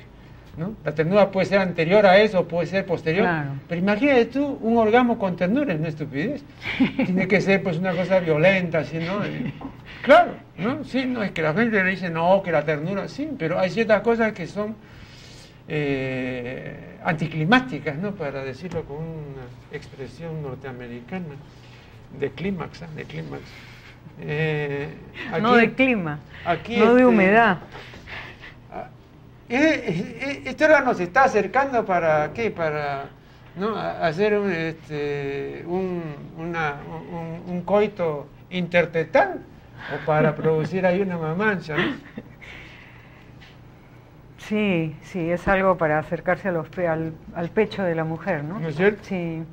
¿no? 0.58 0.74
La 0.84 0.94
ternura 0.94 1.32
puede 1.32 1.48
ser 1.48 1.60
anterior 1.60 2.06
a 2.06 2.18
eso, 2.18 2.48
puede 2.48 2.68
ser 2.68 2.86
posterior. 2.86 3.28
Pero 3.68 3.80
imagínate 3.80 4.26
tú 4.26 4.58
un 4.62 4.78
orgasmo 4.78 5.18
con 5.18 5.36
ternura, 5.36 5.74
es 5.74 5.80
una 5.80 5.90
estupidez. 5.90 6.44
Tiene 7.06 7.28
que 7.28 7.42
ser 7.42 7.64
pues 7.64 7.78
una 7.78 7.94
cosa 7.94 8.20
violenta, 8.20 8.80
así, 8.80 8.98
¿no? 8.98 9.20
claro, 10.02 10.34
¿no? 10.58 10.84
Sí, 10.84 11.06
no, 11.06 11.24
es 11.24 11.32
que 11.32 11.42
la 11.42 11.54
gente 11.54 11.84
le 11.84 11.92
dice, 11.92 12.10
no, 12.10 12.42
que 12.44 12.52
la 12.52 12.64
ternura, 12.64 13.08
sí, 13.08 13.30
pero 13.38 13.60
hay 13.60 13.70
ciertas 13.70 14.02
cosas 14.02 14.34
que 14.34 14.48
son 14.48 14.76
eh, 15.68 16.98
anticlimáticas, 17.04 17.98
¿no? 17.98 18.12
Para 18.12 18.44
decirlo 18.44 18.84
con 18.84 18.98
una 18.98 19.46
expresión 19.72 20.42
norteamericana, 20.42 21.36
de 22.20 22.32
clímax, 22.32 22.82
¿eh? 22.82 22.86
de 22.96 23.04
clímax. 23.06 23.44
Eh, 24.22 24.90
no 25.42 25.54
de 25.54 25.72
clima, 25.72 26.20
no 26.46 26.54
de 26.54 26.74
este, 26.74 27.06
humedad. 27.06 27.60
Este 29.50 30.66
órgano 30.66 30.94
se 30.94 31.04
está 31.04 31.24
acercando 31.24 31.84
para 31.86 32.32
qué? 32.34 32.52
Para 32.52 33.06
¿no? 33.56 33.76
hacer 33.76 34.38
un, 34.38 34.52
este, 34.52 35.64
un, 35.68 36.04
un, 36.38 37.62
coito 37.66 38.28
intertetal 38.52 39.42
o 39.94 40.06
para 40.06 40.36
producir 40.36 40.86
ahí 40.86 41.02
una 41.02 41.18
mamancha. 41.18 41.76
¿no? 41.76 41.84
Sí, 44.38 44.96
sí, 45.04 45.30
es 45.30 45.48
algo 45.48 45.78
para 45.78 46.00
acercarse 46.00 46.48
a 46.48 46.52
los 46.52 46.76
al, 46.80 47.14
al, 47.36 47.50
pecho 47.50 47.84
de 47.84 47.94
la 47.94 48.04
mujer, 48.04 48.44
¿no? 48.44 48.60
¿No 48.60 48.70
es 48.70 48.78
cierto? 48.78 49.04
Sí. 49.04 49.44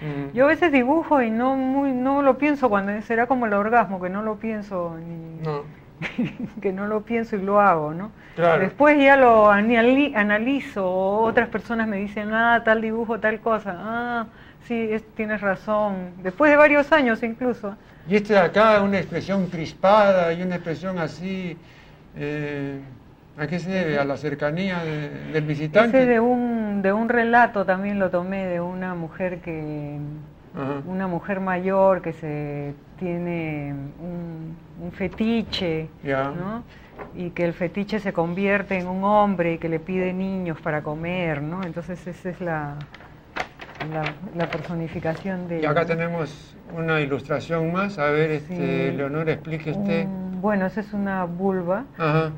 Mm. 0.00 0.34
Yo 0.34 0.46
a 0.46 0.48
veces 0.48 0.72
dibujo 0.72 1.20
y 1.20 1.30
no 1.30 1.54
muy, 1.54 1.92
no 1.92 2.22
lo 2.22 2.38
pienso 2.38 2.70
cuando 2.70 2.98
será 3.02 3.26
como 3.26 3.44
el 3.44 3.52
orgasmo, 3.52 4.00
que 4.00 4.08
no 4.08 4.22
lo 4.22 4.36
pienso 4.36 4.96
ni, 4.96 5.42
que 6.62 6.72
no 6.72 6.86
lo 6.86 7.02
pienso 7.02 7.36
y 7.36 7.42
lo 7.42 7.60
hago, 7.60 7.94
¿no? 7.94 8.10
Después 8.60 8.98
ya 9.02 9.16
lo 9.16 9.50
analizo, 9.50 10.88
otras 10.88 11.48
personas 11.48 11.88
me 11.88 11.96
dicen, 11.96 12.32
ah, 12.32 12.62
tal 12.64 12.80
dibujo, 12.80 13.18
tal 13.18 13.40
cosa, 13.40 13.74
ah, 13.76 14.26
sí, 14.64 14.90
tienes 15.16 15.40
razón, 15.40 16.12
después 16.22 16.50
de 16.50 16.56
varios 16.56 16.92
años 16.92 17.22
incluso. 17.24 17.76
Y 18.08 18.14
este 18.14 18.34
de 18.34 18.38
acá, 18.38 18.80
una 18.82 18.98
expresión 18.98 19.46
crispada 19.46 20.32
y 20.32 20.42
una 20.42 20.54
expresión 20.54 20.98
así, 20.98 21.56
eh, 22.16 22.78
¿A 23.38 23.46
qué 23.46 23.60
se 23.60 23.70
debe? 23.70 23.98
¿A 23.98 24.04
la 24.04 24.16
cercanía 24.16 24.82
del 25.32 25.44
visitante? 25.44 25.96
Ese 25.96 26.06
de 26.06 26.18
un, 26.18 26.82
de 26.82 26.92
un 26.92 27.08
relato 27.08 27.64
también 27.64 28.00
lo 28.00 28.10
tomé 28.10 28.46
de 28.46 28.60
una 28.60 28.94
mujer 28.94 29.38
que 29.40 29.96
una 30.86 31.06
mujer 31.06 31.40
mayor 31.40 32.02
que 32.02 32.12
se 32.12 32.74
tiene 32.98 33.74
un, 34.00 34.56
fetiche, 34.92 35.88
¿no? 36.04 36.62
y 37.14 37.30
que 37.30 37.44
el 37.44 37.52
fetiche 37.52 38.00
se 38.00 38.12
convierte 38.12 38.78
en 38.78 38.86
un 38.86 39.04
hombre 39.04 39.54
y 39.54 39.58
que 39.58 39.68
le 39.68 39.80
pide 39.80 40.12
niños 40.12 40.60
para 40.60 40.82
comer, 40.82 41.42
¿no? 41.42 41.62
Entonces 41.62 42.04
esa 42.06 42.30
es 42.30 42.40
la, 42.40 42.74
la, 44.36 44.50
personificación 44.50 45.48
de... 45.48 45.60
Y 45.60 45.66
acá 45.66 45.86
tenemos 45.86 46.56
una 46.76 47.00
ilustración 47.00 47.72
más, 47.72 47.98
a 47.98 48.10
ver, 48.10 48.30
este, 48.30 48.92
Leonor, 48.92 49.28
explique 49.28 49.70
usted. 49.70 50.06
Bueno, 50.40 50.66
esa 50.66 50.80
es 50.80 50.92
una 50.92 51.24
vulva. 51.24 51.84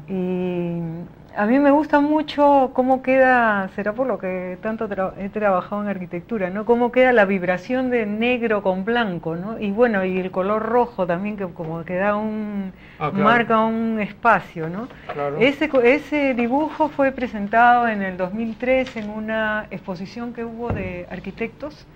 Y 0.08 0.80
a 1.36 1.46
mí 1.46 1.58
me 1.58 1.70
gusta 1.70 2.00
mucho 2.00 2.70
cómo 2.72 3.02
queda, 3.02 3.68
será 3.74 3.92
por 3.92 4.06
lo 4.06 4.18
que 4.18 4.58
tanto 4.62 4.88
he 5.18 5.28
trabajado 5.28 5.82
en 5.82 5.88
arquitectura, 5.88 6.50
¿no? 6.50 6.64
Cómo 6.64 6.90
queda 6.92 7.12
la 7.12 7.24
vibración 7.24 7.90
de 7.90 8.06
negro 8.06 8.62
con 8.62 8.84
blanco, 8.84 9.36
¿no? 9.36 9.58
Y 9.58 9.70
bueno, 9.70 10.04
y 10.04 10.18
el 10.18 10.30
color 10.30 10.62
rojo 10.62 11.06
también 11.06 11.36
que 11.36 11.46
como 11.46 11.84
que 11.84 11.96
da 11.96 12.16
un 12.16 12.72
ah, 12.98 13.10
marca 13.10 13.64
un 13.64 14.00
espacio, 14.00 14.68
¿no? 14.68 14.88
Ese 15.38 15.70
ese 15.84 16.34
dibujo 16.34 16.88
fue 16.88 17.12
presentado 17.12 17.88
en 17.88 18.02
el 18.02 18.16
2003 18.16 18.96
en 18.96 19.10
una 19.10 19.66
exposición 19.70 20.32
que 20.32 20.44
hubo 20.44 20.72
de 20.72 21.06
arquitectos 21.10 21.86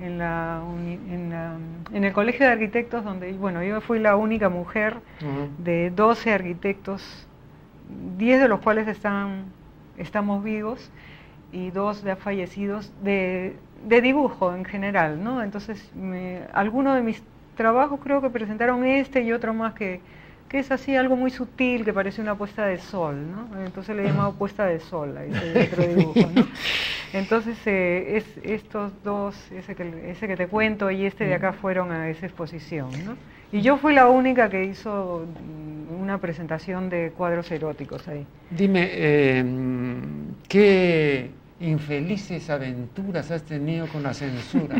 en 0.00 0.18
la, 0.18 0.60
en 1.92 2.04
el 2.04 2.12
Colegio 2.12 2.46
de 2.46 2.52
Arquitectos 2.52 3.04
donde 3.04 3.32
bueno, 3.32 3.62
yo 3.62 3.80
fui 3.80 3.98
la 3.98 4.16
única 4.16 4.48
mujer 4.48 4.96
de 5.58 5.90
12 5.90 6.32
arquitectos 6.32 7.26
10 8.16 8.40
de 8.40 8.48
los 8.48 8.60
cuales 8.60 8.88
están, 8.88 9.44
estamos 9.98 10.42
vivos 10.42 10.90
y 11.52 11.70
dos 11.70 12.02
ya 12.02 12.16
fallecidos 12.16 12.92
de, 13.02 13.56
dibujo 13.88 14.54
en 14.54 14.64
general, 14.64 15.22
¿no? 15.22 15.42
Entonces, 15.42 15.90
algunos 16.52 16.96
de 16.96 17.02
mis 17.02 17.22
trabajos 17.56 18.00
creo 18.02 18.20
que 18.20 18.30
presentaron 18.30 18.84
este 18.84 19.22
y 19.22 19.32
otro 19.32 19.52
más 19.52 19.74
que, 19.74 20.00
que 20.48 20.58
es 20.58 20.70
así 20.70 20.96
algo 20.96 21.16
muy 21.16 21.30
sutil, 21.30 21.84
que 21.84 21.92
parece 21.92 22.20
una 22.20 22.34
puesta 22.34 22.66
de 22.66 22.78
sol, 22.78 23.16
¿no? 23.30 23.62
Entonces 23.64 23.96
le 23.96 24.02
he 24.02 24.06
llamado 24.06 24.32
puesta 24.32 24.66
de 24.66 24.80
sol 24.80 25.16
a 25.16 25.24
ese 25.24 25.68
otro 25.68 25.86
dibujo, 25.94 26.30
¿no? 26.34 26.46
Entonces, 27.12 27.56
eh, 27.66 28.16
es, 28.16 28.26
estos 28.44 28.92
dos, 29.02 29.36
ese 29.52 29.74
que, 29.74 30.10
ese 30.10 30.28
que 30.28 30.36
te 30.36 30.46
cuento 30.46 30.90
y 30.90 31.06
este 31.06 31.24
de 31.24 31.34
acá 31.34 31.52
fueron 31.52 31.90
a 31.90 32.08
esa 32.08 32.26
exposición, 32.26 32.90
¿no? 33.04 33.16
Y 33.52 33.62
yo 33.62 33.76
fui 33.78 33.94
la 33.94 34.08
única 34.08 34.48
que 34.48 34.64
hizo 34.64 35.26
mm, 35.26 36.02
una 36.02 36.18
presentación 36.18 36.88
de 36.88 37.12
cuadros 37.16 37.50
eróticos 37.50 38.06
ahí. 38.08 38.26
Dime, 38.50 38.88
eh, 38.92 39.44
¿qué 40.48 41.30
infelices 41.60 42.50
aventuras 42.50 43.30
has 43.30 43.42
tenido 43.42 43.86
con 43.88 44.02
la 44.02 44.14
censura? 44.14 44.76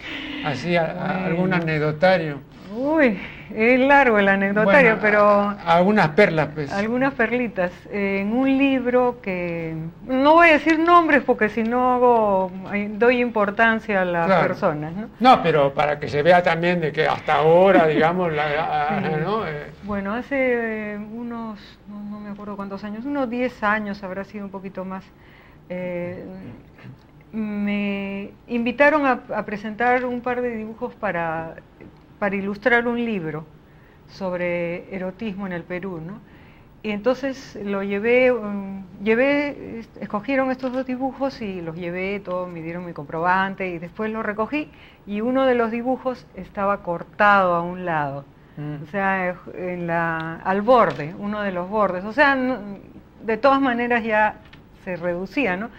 Así, 0.44 0.76
algún 0.76 1.54
anecdotario. 1.54 2.38
Uy, 2.76 3.18
es 3.54 3.78
largo 3.78 4.18
el 4.18 4.28
anecdotario, 4.28 4.98
pero... 5.00 5.54
Algunas 5.64 6.08
perlas, 6.10 6.48
pues. 6.54 6.72
Algunas 6.72 7.14
perlitas. 7.14 7.70
en 7.90 8.32
un 8.32 8.58
libro 8.58 9.20
que... 9.22 9.74
No 10.06 10.34
voy 10.34 10.48
a 10.48 10.52
decir 10.54 10.78
nombres 10.78 11.22
porque 11.22 11.48
si 11.48 11.62
no 11.62 11.94
hago, 11.94 12.50
doy 12.98 13.20
importancia 13.20 14.02
a 14.02 14.04
las 14.04 14.46
personas, 14.46 14.92
¿no? 14.92 15.08
No, 15.20 15.42
pero 15.42 15.72
para 15.72 16.00
que 16.00 16.08
se 16.08 16.22
vea 16.22 16.42
también 16.42 16.80
de 16.80 16.90
que 16.90 17.06
hasta 17.06 17.36
ahora, 17.36 17.86
digamos, 17.88 18.32
la, 18.32 19.00
¿no? 19.22 19.46
Eh, 19.46 19.66
bueno, 19.84 20.14
hace 20.14 20.98
unos, 21.12 21.60
no, 21.88 22.18
me 22.20 22.30
acuerdo 22.30 22.56
cuántos 22.56 22.82
años, 22.82 23.04
unos 23.04 23.30
10 23.30 23.62
años 23.62 24.02
habrá 24.02 24.24
sido 24.24 24.46
un 24.46 24.50
poquito 24.50 24.84
más. 24.84 25.04
Eh, 25.68 26.24
me 27.32 28.30
invitaron 28.46 29.06
a 29.06 29.44
presentar 29.44 30.04
un 30.04 30.20
par 30.20 30.40
de 30.40 30.56
dibujos 30.56 30.94
para 30.94 31.56
para 32.18 32.36
ilustrar 32.36 32.86
un 32.86 33.04
libro 33.04 33.44
sobre 34.08 34.94
erotismo 34.94 35.46
en 35.46 35.52
el 35.52 35.62
Perú, 35.62 36.00
¿no? 36.00 36.20
Y 36.82 36.90
entonces 36.90 37.58
lo 37.62 37.82
llevé, 37.82 38.30
um, 38.30 38.82
llevé, 39.02 39.80
escogieron 40.00 40.50
estos 40.50 40.72
dos 40.72 40.86
dibujos 40.86 41.40
y 41.40 41.62
los 41.62 41.76
llevé, 41.76 42.20
todos 42.20 42.50
me 42.50 42.60
dieron 42.60 42.84
mi 42.84 42.92
comprobante 42.92 43.68
y 43.68 43.78
después 43.78 44.10
lo 44.10 44.22
recogí 44.22 44.70
y 45.06 45.22
uno 45.22 45.46
de 45.46 45.54
los 45.54 45.70
dibujos 45.70 46.26
estaba 46.34 46.82
cortado 46.82 47.54
a 47.54 47.62
un 47.62 47.86
lado, 47.86 48.24
mm. 48.58 48.82
o 48.82 48.86
sea, 48.86 49.36
en 49.54 49.86
la, 49.86 50.36
al 50.36 50.60
borde, 50.60 51.14
uno 51.18 51.40
de 51.42 51.52
los 51.52 51.70
bordes, 51.70 52.04
o 52.04 52.12
sea, 52.12 52.36
de 53.22 53.36
todas 53.38 53.62
maneras 53.62 54.04
ya 54.04 54.40
se 54.84 54.96
reducía, 54.96 55.56
¿no? 55.56 55.70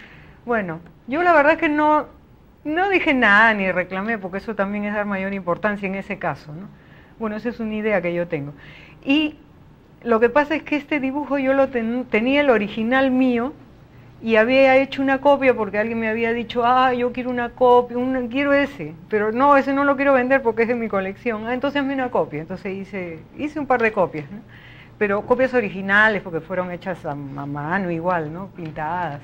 Bueno, 0.46 0.80
yo 1.08 1.24
la 1.24 1.34
verdad 1.34 1.58
que 1.58 1.70
no, 1.70 2.08
no 2.63 2.89
dije 2.89 3.13
nada 3.13 3.54
ni 3.54 3.72
reclamé, 3.72 4.18
porque 4.18 4.38
eso 4.38 4.56
también 4.56 4.86
es 4.86 4.94
dar 4.94 5.06
mayor 5.06 5.34
importancia 5.34 5.88
en 5.88 5.96
ese 5.96 6.18
caso. 6.18 6.54
¿no? 6.54 6.68
Bueno, 7.20 7.36
esa 7.36 7.50
es 7.50 7.60
una 7.60 7.76
idea 7.76 8.02
que 8.02 8.13
yo 8.13 8.28
tengo. 8.28 8.54
Y 9.04 9.36
lo 10.04 10.20
que 10.20 10.30
pasa 10.30 10.56
es 10.56 10.63
que 10.63 10.76
este 10.76 11.00
dibujo 11.00 11.38
yo 11.38 11.54
lo 11.54 11.70
tenía 11.70 12.41
el 12.41 12.50
original 12.50 13.12
mío 13.12 13.54
y 14.22 14.38
había 14.38 14.78
hecho 14.78 15.02
una 15.02 15.20
copia 15.20 15.54
porque 15.56 15.78
alguien 15.78 16.00
me 16.00 16.10
había 16.10 16.34
dicho, 16.34 16.65
ah, 16.65 16.94
yo 16.94 17.12
quiero 17.12 17.30
una 17.30 17.50
copia, 17.50 17.98
quiero 18.30 18.54
ese, 18.54 18.94
pero 19.10 19.32
no, 19.32 19.58
ese 19.58 19.74
no 19.74 19.84
lo 19.84 19.96
quiero 19.96 20.13
vender 20.13 20.41
porque 20.41 20.63
es 20.63 20.68
de 20.68 20.76
mi 20.76 20.88
colección. 20.88 21.46
Ah, 21.48 21.54
entonces 21.54 21.82
hazme 21.82 21.94
una 21.94 22.10
copia. 22.10 22.41
Entonces 22.41 22.74
hice, 22.74 23.20
hice 23.38 23.60
un 23.60 23.68
par 23.68 23.82
de 23.82 23.91
copias. 23.91 24.26
Pero 24.97 25.25
copias 25.25 25.53
originales 25.53 26.21
porque 26.21 26.41
fueron 26.41 26.71
hechas 26.71 27.05
a, 27.05 27.15
mano 27.15 27.91
igual, 27.91 28.31
¿no? 28.31 28.47
Pintadas. 28.47 29.21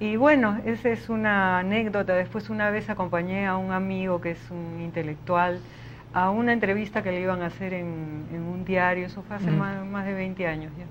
Y 0.00 0.16
bueno, 0.16 0.58
esa 0.64 0.90
es 0.90 1.08
una 1.08 1.58
anécdota. 1.58 2.14
Después 2.14 2.50
una 2.50 2.70
vez 2.70 2.90
acompañé 2.90 3.46
a 3.46 3.56
un 3.56 3.72
amigo 3.72 4.20
que 4.20 4.32
es 4.32 4.50
un 4.50 4.80
intelectual 4.80 5.60
a 6.14 6.30
una 6.30 6.52
entrevista 6.52 7.02
que 7.02 7.10
le 7.10 7.20
iban 7.20 7.42
a 7.42 7.46
hacer 7.46 7.74
en, 7.74 7.86
un 8.32 8.64
diario, 8.64 9.06
eso 9.06 9.22
fue 9.24 9.36
hace 9.36 9.50
más, 9.50 10.06
de 10.06 10.14
20 10.14 10.46
años 10.46 10.72
ya. 10.78 10.84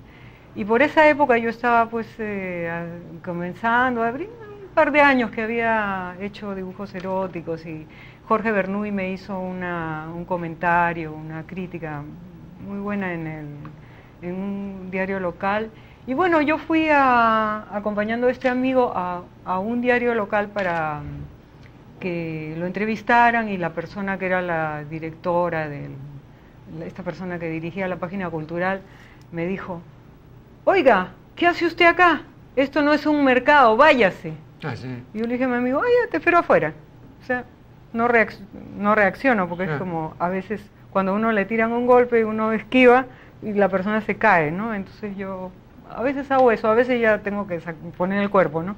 Y 0.54 0.64
por 0.66 0.82
esa 0.82 1.08
época 1.08 1.38
yo 1.38 1.48
estaba 1.48 1.88
pues 1.88 2.06
eh, 2.18 2.70
comenzando, 3.24 4.02
a 4.02 4.08
abrir 4.08 4.28
un 4.28 4.74
par 4.74 4.92
de 4.92 5.00
años 5.00 5.30
que 5.30 5.42
había 5.42 6.14
hecho 6.20 6.54
dibujos 6.54 6.94
eróticos 6.94 7.64
y 7.64 7.86
Jorge 8.28 8.52
Bernuy 8.52 8.92
me 8.92 9.12
hizo 9.12 9.38
una, 9.38 10.08
un 10.14 10.26
comentario, 10.26 11.14
una 11.14 11.44
crítica 11.44 12.02
muy 12.66 12.78
buena 12.78 13.12
en, 13.14 13.26
el, 13.26 13.46
en 14.24 14.34
un 14.34 14.90
diario 14.90 15.20
local 15.20 15.70
y 16.06 16.12
bueno, 16.12 16.42
yo 16.42 16.58
fui 16.58 16.88
acompañando 16.90 18.26
a 18.26 18.30
este 18.30 18.48
amigo 18.48 18.92
a, 18.94 19.22
un 19.58 19.80
diario 19.80 20.14
local 20.14 20.48
para 20.48 21.00
mm, 21.00 22.00
que 22.00 22.54
lo 22.58 22.66
entrevistaran 22.66 23.48
y 23.48 23.56
la 23.56 23.70
persona 23.70 24.18
que 24.18 24.26
era 24.26 24.42
la 24.42 24.84
directora 24.84 25.68
de 25.68 25.88
esta 26.84 27.02
persona 27.02 27.38
que 27.38 27.48
dirigía 27.48 27.88
la 27.88 27.96
página 27.96 28.28
cultural 28.28 28.82
me 29.32 29.46
dijo, 29.46 29.80
oiga, 30.64 31.12
¿qué 31.36 31.46
hace 31.46 31.66
usted 31.66 31.86
acá? 31.86 32.22
esto 32.56 32.82
no 32.82 32.92
es 32.92 33.04
un 33.06 33.24
mercado, 33.24 33.76
váyase. 33.76 34.32
Ah, 34.62 34.76
sí. 34.76 35.02
Y 35.12 35.18
yo 35.18 35.26
le 35.26 35.32
dije 35.32 35.44
a 35.44 35.48
mi 35.48 35.56
amigo, 35.56 35.80
oye, 35.80 36.08
te 36.10 36.18
espero 36.18 36.38
afuera. 36.38 36.72
O 37.22 37.26
sea, 37.26 37.44
no, 37.92 38.08
no 38.78 38.94
reacciono, 38.94 39.48
porque 39.48 39.64
es 39.64 39.70
Ah. 39.70 39.78
como 39.78 40.14
a 40.18 40.28
veces 40.28 40.64
cuando 40.90 41.14
uno 41.14 41.32
le 41.32 41.44
tiran 41.44 41.72
un 41.72 41.86
golpe 41.86 42.20
y 42.20 42.22
uno 42.22 42.52
esquiva 42.52 43.06
y 43.44 43.52
la 43.54 43.68
persona 43.68 44.00
se 44.00 44.16
cae, 44.18 44.50
¿no? 44.50 44.74
Entonces 44.74 45.16
yo 45.16 45.52
a 45.90 46.02
veces 46.02 46.30
hago 46.30 46.50
eso, 46.52 46.68
a 46.68 46.74
veces 46.74 47.00
ya 47.00 47.22
tengo 47.22 47.46
que 47.46 47.58
poner 47.96 48.22
el 48.22 48.30
cuerpo, 48.30 48.62
¿no? 48.62 48.76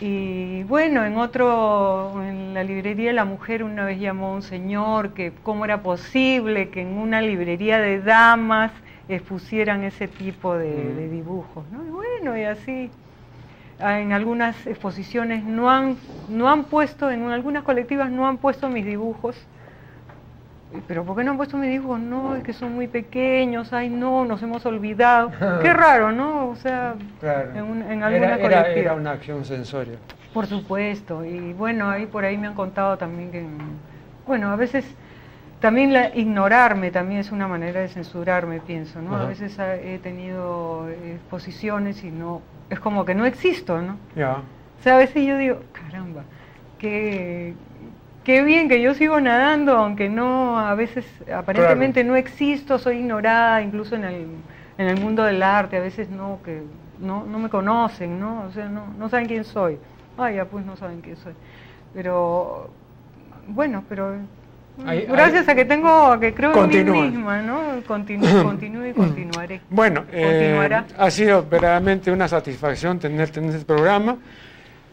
Y 0.00 0.64
bueno, 0.64 1.04
en 1.04 1.16
otro, 1.16 2.22
en 2.24 2.54
la 2.54 2.64
librería 2.64 3.08
de 3.08 3.12
la 3.12 3.24
mujer 3.24 3.62
una 3.62 3.84
vez 3.84 4.00
llamó 4.00 4.32
un 4.34 4.42
señor 4.42 5.14
que 5.14 5.32
cómo 5.42 5.64
era 5.64 5.82
posible 5.82 6.70
que 6.70 6.80
en 6.82 6.98
una 6.98 7.20
librería 7.22 7.78
de 7.78 8.00
damas 8.00 8.72
expusieran 9.08 9.84
ese 9.84 10.08
tipo 10.08 10.56
de, 10.56 10.92
Mm. 10.92 10.96
de 10.96 11.08
dibujos, 11.08 11.68
¿no? 11.70 11.84
Y 11.86 11.90
bueno, 11.90 12.36
y 12.36 12.44
así 12.44 12.90
ah, 13.78 14.00
en 14.00 14.12
algunas 14.12 14.66
exposiciones 14.66 15.44
no 15.44 15.70
han, 15.70 15.98
no 16.28 16.50
han 16.50 16.64
puesto, 16.66 17.10
en 17.10 17.24
algunas 17.30 17.64
colectivas 17.64 18.10
no 18.10 18.26
han 18.28 18.38
puesto 18.38 18.68
mis 18.68 18.86
dibujos. 18.86 19.36
Pero 20.88 21.04
¿por 21.04 21.16
qué 21.16 21.24
no 21.24 21.32
han 21.32 21.36
puesto 21.36 21.56
mis 21.56 21.70
dibujos? 21.70 22.00
No, 22.00 22.34
es 22.36 22.42
que 22.42 22.52
son 22.52 22.74
muy 22.74 22.88
pequeños, 22.88 23.72
ay 23.72 23.88
no, 23.88 24.24
nos 24.24 24.42
hemos 24.42 24.64
olvidado. 24.66 25.30
Qué 25.62 25.72
raro, 25.72 26.12
¿no? 26.12 26.48
O 26.48 26.56
sea, 26.56 26.94
Claro. 27.20 27.50
en, 27.54 27.62
un- 27.64 27.82
en 27.82 28.02
alguna 28.02 28.36
era, 28.36 28.94
una 28.94 29.12
acción 29.12 29.44
sensoria. 29.44 29.94
Por 30.32 30.46
supuesto, 30.46 31.24
y 31.24 31.52
bueno, 31.52 31.90
ahí 31.90 32.06
por 32.06 32.24
ahí 32.24 32.38
me 32.38 32.46
han 32.46 32.54
contado 32.54 32.96
también 32.96 33.30
que, 33.30 33.44
bueno, 34.26 34.50
a 34.50 34.56
veces 34.56 34.84
también 35.60 35.92
la, 35.92 36.08
ignorarme 36.16 36.90
también 36.90 37.20
es 37.20 37.30
una 37.30 37.46
manera 37.46 37.80
de 37.80 37.88
censurarme, 37.88 38.60
pienso, 38.60 39.00
¿no? 39.02 39.14
Ajá. 39.14 39.24
A 39.24 39.28
veces 39.28 39.56
he 39.58 39.98
tenido 40.02 40.88
exposiciones 40.90 42.02
y 42.02 42.10
no, 42.10 42.40
es 42.70 42.80
como 42.80 43.04
que 43.04 43.14
no 43.14 43.26
existo, 43.26 43.80
¿no? 43.82 43.96
Ya. 44.16 44.38
O 44.80 44.82
sea, 44.82 44.94
a 44.94 44.98
veces 44.98 45.24
yo 45.26 45.36
digo, 45.38 45.60
caramba, 45.72 46.24
qué, 46.78 47.54
qué 48.24 48.42
bien 48.42 48.68
que 48.68 48.80
yo 48.80 48.94
sigo 48.94 49.20
nadando, 49.20 49.76
aunque 49.76 50.08
no, 50.08 50.58
a 50.58 50.74
veces 50.74 51.04
aparentemente 51.32 52.04
no 52.04 52.16
existo, 52.16 52.78
soy 52.78 52.98
ignorada, 52.98 53.62
incluso 53.62 53.94
en 53.96 54.04
el, 54.04 54.26
en 54.78 54.86
el 54.88 55.00
mundo 55.00 55.24
del 55.24 55.42
arte, 55.42 55.76
a 55.76 55.80
veces 55.80 56.08
no, 56.10 56.38
que 56.44 56.62
no, 57.00 57.24
no 57.24 57.38
me 57.38 57.48
conocen, 57.48 58.18
¿no? 58.20 58.44
O 58.48 58.52
sea, 58.52 58.68
no, 58.68 58.86
no 58.98 59.08
saben 59.08 59.26
quién 59.26 59.44
soy. 59.44 59.78
Ah, 60.18 60.30
ya 60.30 60.44
pues 60.44 60.64
no 60.64 60.76
saben 60.76 61.00
quién 61.00 61.16
soy. 61.16 61.32
Pero, 61.94 62.70
bueno, 63.48 63.82
pero 63.88 64.16
Ahí- 64.86 65.06
gracias 65.06 65.46
ahí- 65.48 65.52
a 65.52 65.54
que 65.56 65.64
tengo, 65.64 65.88
a 66.12 66.18
que 66.20 66.32
creo 66.32 66.52
en 66.64 66.68
mí 66.68 67.00
misma, 67.10 67.42
¿no? 67.42 67.60
Continúo, 67.86 68.28
continúo 68.44 68.86
y 68.86 68.92
continuaré. 68.92 69.60
Bueno, 69.68 70.04
eh, 70.12 70.82
ha 70.98 71.10
sido 71.10 71.44
verdaderamente 71.48 72.10
una 72.10 72.28
satisfacción 72.28 72.98
tenerte 72.98 73.40
en 73.40 73.46
este 73.50 73.64
programa. 73.64 74.16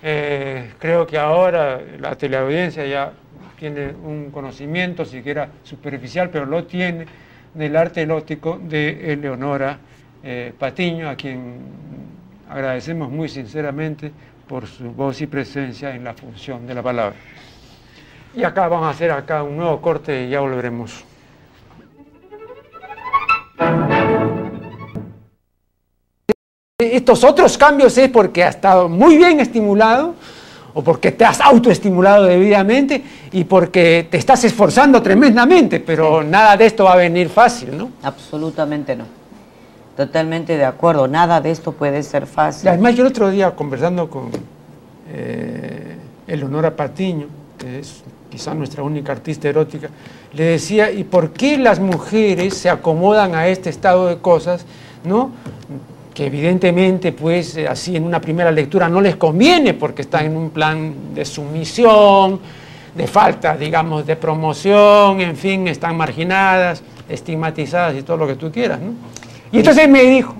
Eh, 0.01 0.71
creo 0.79 1.05
que 1.05 1.17
ahora 1.17 1.81
la 1.99 2.15
teleaudiencia 2.15 2.85
ya 2.85 3.11
tiene 3.57 3.87
un 3.87 4.31
conocimiento, 4.31 5.03
siquiera 5.03 5.49
superficial, 5.63 6.29
pero 6.29 6.45
lo 6.45 6.63
tiene, 6.63 7.05
del 7.53 7.75
arte 7.75 8.01
erótico 8.01 8.59
de 8.61 9.11
Eleonora 9.11 9.77
eh, 10.23 10.53
Patiño, 10.57 11.09
a 11.09 11.15
quien 11.15 11.57
agradecemos 12.49 13.09
muy 13.09 13.27
sinceramente 13.27 14.11
por 14.47 14.65
su 14.65 14.91
voz 14.91 15.21
y 15.21 15.27
presencia 15.27 15.93
en 15.93 16.03
la 16.03 16.13
función 16.13 16.65
de 16.65 16.73
la 16.73 16.81
palabra. 16.81 17.15
Y 18.33 18.43
acá 18.43 18.67
vamos 18.67 18.87
a 18.87 18.91
hacer 18.91 19.11
acá 19.11 19.43
un 19.43 19.57
nuevo 19.57 19.81
corte 19.81 20.25
y 20.25 20.29
ya 20.29 20.39
volveremos. 20.39 21.08
Estos 26.79 27.25
otros 27.25 27.57
cambios 27.57 27.97
es 27.97 28.07
porque 28.07 28.41
has 28.41 28.55
estado 28.55 28.87
muy 28.87 29.17
bien 29.17 29.41
estimulado 29.41 30.15
o 30.73 30.81
porque 30.81 31.11
te 31.11 31.25
has 31.25 31.41
autoestimulado 31.41 32.23
debidamente 32.23 33.03
y 33.33 33.43
porque 33.43 34.07
te 34.09 34.15
estás 34.15 34.45
esforzando 34.45 35.01
tremendamente, 35.01 35.81
pero 35.81 36.23
nada 36.23 36.55
de 36.55 36.65
esto 36.65 36.85
va 36.85 36.93
a 36.93 36.95
venir 36.95 37.27
fácil, 37.27 37.77
¿no? 37.77 37.89
Absolutamente 38.01 38.95
no. 38.95 39.03
Totalmente 39.97 40.55
de 40.55 40.63
acuerdo. 40.63 41.05
Nada 41.09 41.41
de 41.41 41.51
esto 41.51 41.73
puede 41.73 42.01
ser 42.01 42.25
fácil. 42.25 42.69
además 42.69 42.95
yo 42.95 43.01
el 43.03 43.09
otro 43.09 43.29
día 43.29 43.51
conversando 43.51 44.09
con 44.09 44.29
eh, 45.11 45.97
Eleonora 46.27 46.73
Patiño, 46.73 47.27
que 47.57 47.79
es 47.79 48.03
quizá 48.29 48.53
nuestra 48.53 48.83
única 48.83 49.11
artista 49.11 49.49
erótica, 49.49 49.89
le 50.31 50.45
decía, 50.45 50.93
¿y 50.93 51.03
por 51.03 51.31
qué 51.33 51.57
las 51.57 51.81
mujeres 51.81 52.53
se 52.53 52.69
acomodan 52.69 53.35
a 53.35 53.47
este 53.47 53.69
estado 53.69 54.07
de 54.07 54.19
cosas, 54.19 54.65
¿no? 55.03 55.31
Que 56.19 56.25
evidentemente 56.25 57.13
pues 57.13 57.55
eh, 57.55 57.65
así 57.65 57.95
en 57.95 58.03
una 58.03 58.19
primera 58.19 58.51
lectura 58.51 58.89
no 58.89 58.99
les 58.99 59.15
conviene 59.15 59.73
porque 59.73 60.01
están 60.01 60.25
en 60.25 60.35
un 60.35 60.49
plan 60.49 61.13
de 61.15 61.23
sumisión, 61.23 62.41
de 62.93 63.07
falta, 63.07 63.55
digamos, 63.55 64.05
de 64.05 64.17
promoción, 64.17 65.21
en 65.21 65.37
fin, 65.37 65.69
están 65.69 65.95
marginadas, 65.95 66.83
estigmatizadas 67.07 67.95
y 67.95 68.01
todo 68.01 68.17
lo 68.17 68.27
que 68.27 68.35
tú 68.35 68.51
quieras, 68.51 68.81
¿no? 68.81 68.95
Y 69.53 69.59
entonces 69.59 69.87
me 69.87 70.03
dijo, 70.03 70.35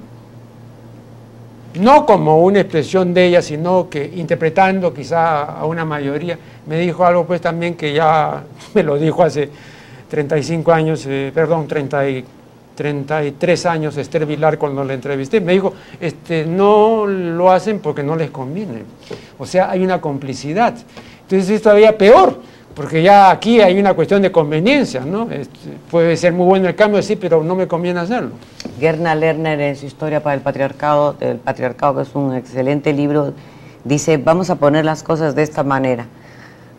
no 1.76 2.06
como 2.06 2.44
una 2.44 2.60
expresión 2.60 3.14
de 3.14 3.28
ella, 3.28 3.42
sino 3.42 3.88
que 3.90 4.04
interpretando 4.18 4.94
quizá 4.94 5.44
a 5.44 5.66
una 5.66 5.86
mayoría, 5.86 6.38
me 6.66 6.78
dijo 6.78 7.06
algo 7.06 7.26
pues 7.26 7.40
también 7.40 7.76
que 7.76 7.94
ya 7.94 8.44
me 8.74 8.84
lo 8.84 8.98
dijo 8.98 9.24
hace 9.24 9.50
35 10.10 10.74
años, 10.74 11.06
eh, 11.08 11.32
perdón, 11.34 11.70
30 11.70 12.10
y 12.10 12.26
33 12.80 13.66
años 13.66 13.98
Esther 13.98 14.26
Vilar 14.26 14.58
cuando 14.58 14.86
la 14.86 14.94
entrevisté, 14.94 15.42
me 15.42 15.52
dijo, 15.52 15.74
este, 16.00 16.46
no 16.46 17.06
lo 17.06 17.52
hacen 17.52 17.80
porque 17.80 18.04
no 18.04 18.16
les 18.16 18.32
conviene. 18.32 18.84
O 19.38 19.46
sea, 19.46 19.70
hay 19.70 19.84
una 19.84 20.00
complicidad. 20.00 20.76
Entonces 21.24 21.50
es 21.50 21.62
todavía 21.62 21.98
peor, 21.98 22.40
porque 22.74 23.04
ya 23.04 23.32
aquí 23.32 23.60
hay 23.60 23.78
una 23.78 23.94
cuestión 23.96 24.22
de 24.22 24.32
conveniencia, 24.32 25.02
¿no? 25.02 25.30
Este, 25.30 25.72
puede 25.92 26.16
ser 26.16 26.32
muy 26.32 26.46
bueno 26.46 26.70
el 26.70 26.76
cambio, 26.76 27.02
sí, 27.02 27.18
pero 27.18 27.44
no 27.44 27.54
me 27.54 27.68
conviene 27.68 28.00
hacerlo. 28.00 28.32
Gerna 28.80 29.14
Lerner 29.14 29.60
en 29.60 29.76
su 29.76 29.86
Historia 29.86 30.24
para 30.24 30.36
el 30.36 30.42
Patriarcado, 30.42 31.12
del 31.12 31.36
Patriarcado, 31.36 31.98
que 31.98 32.04
es 32.04 32.16
un 32.16 32.34
excelente 32.34 32.94
libro, 32.94 33.34
dice, 33.84 34.16
vamos 34.16 34.50
a 34.50 34.56
poner 34.56 34.86
las 34.86 35.04
cosas 35.04 35.36
de 35.36 35.44
esta 35.44 35.64
manera. 35.64 36.06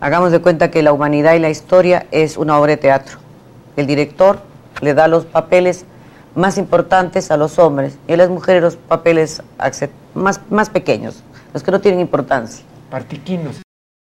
Hagamos 0.01 0.33
de 0.33 0.41
cuenta 0.41 0.71
que 0.71 0.83
la 0.83 0.95
humanidad 0.95 1.35
y 1.35 1.41
la 1.41 1.51
historia 1.51 2.07
es 2.11 2.39
una 2.39 2.59
obra 2.59 2.71
de 2.71 2.77
teatro. 2.79 3.19
El 3.77 3.87
director 3.87 4.49
le 4.81 4.95
da 4.95 5.09
los 5.09 5.27
papeles 5.27 5.85
más 6.35 6.59
importantes 6.59 7.31
a 7.31 7.37
los 7.37 7.59
hombres 7.59 7.99
y 8.07 8.13
a 8.13 8.17
las 8.17 8.31
mujeres 8.31 8.63
los 8.63 8.77
papeles 8.77 9.43
más, 10.15 10.41
más 10.51 10.71
pequeños, 10.71 11.23
los 11.53 11.63
que 11.63 11.71
no 11.71 11.81
tienen 11.81 12.01
importancia. 12.01 12.65
Partiquinos. 12.91 13.63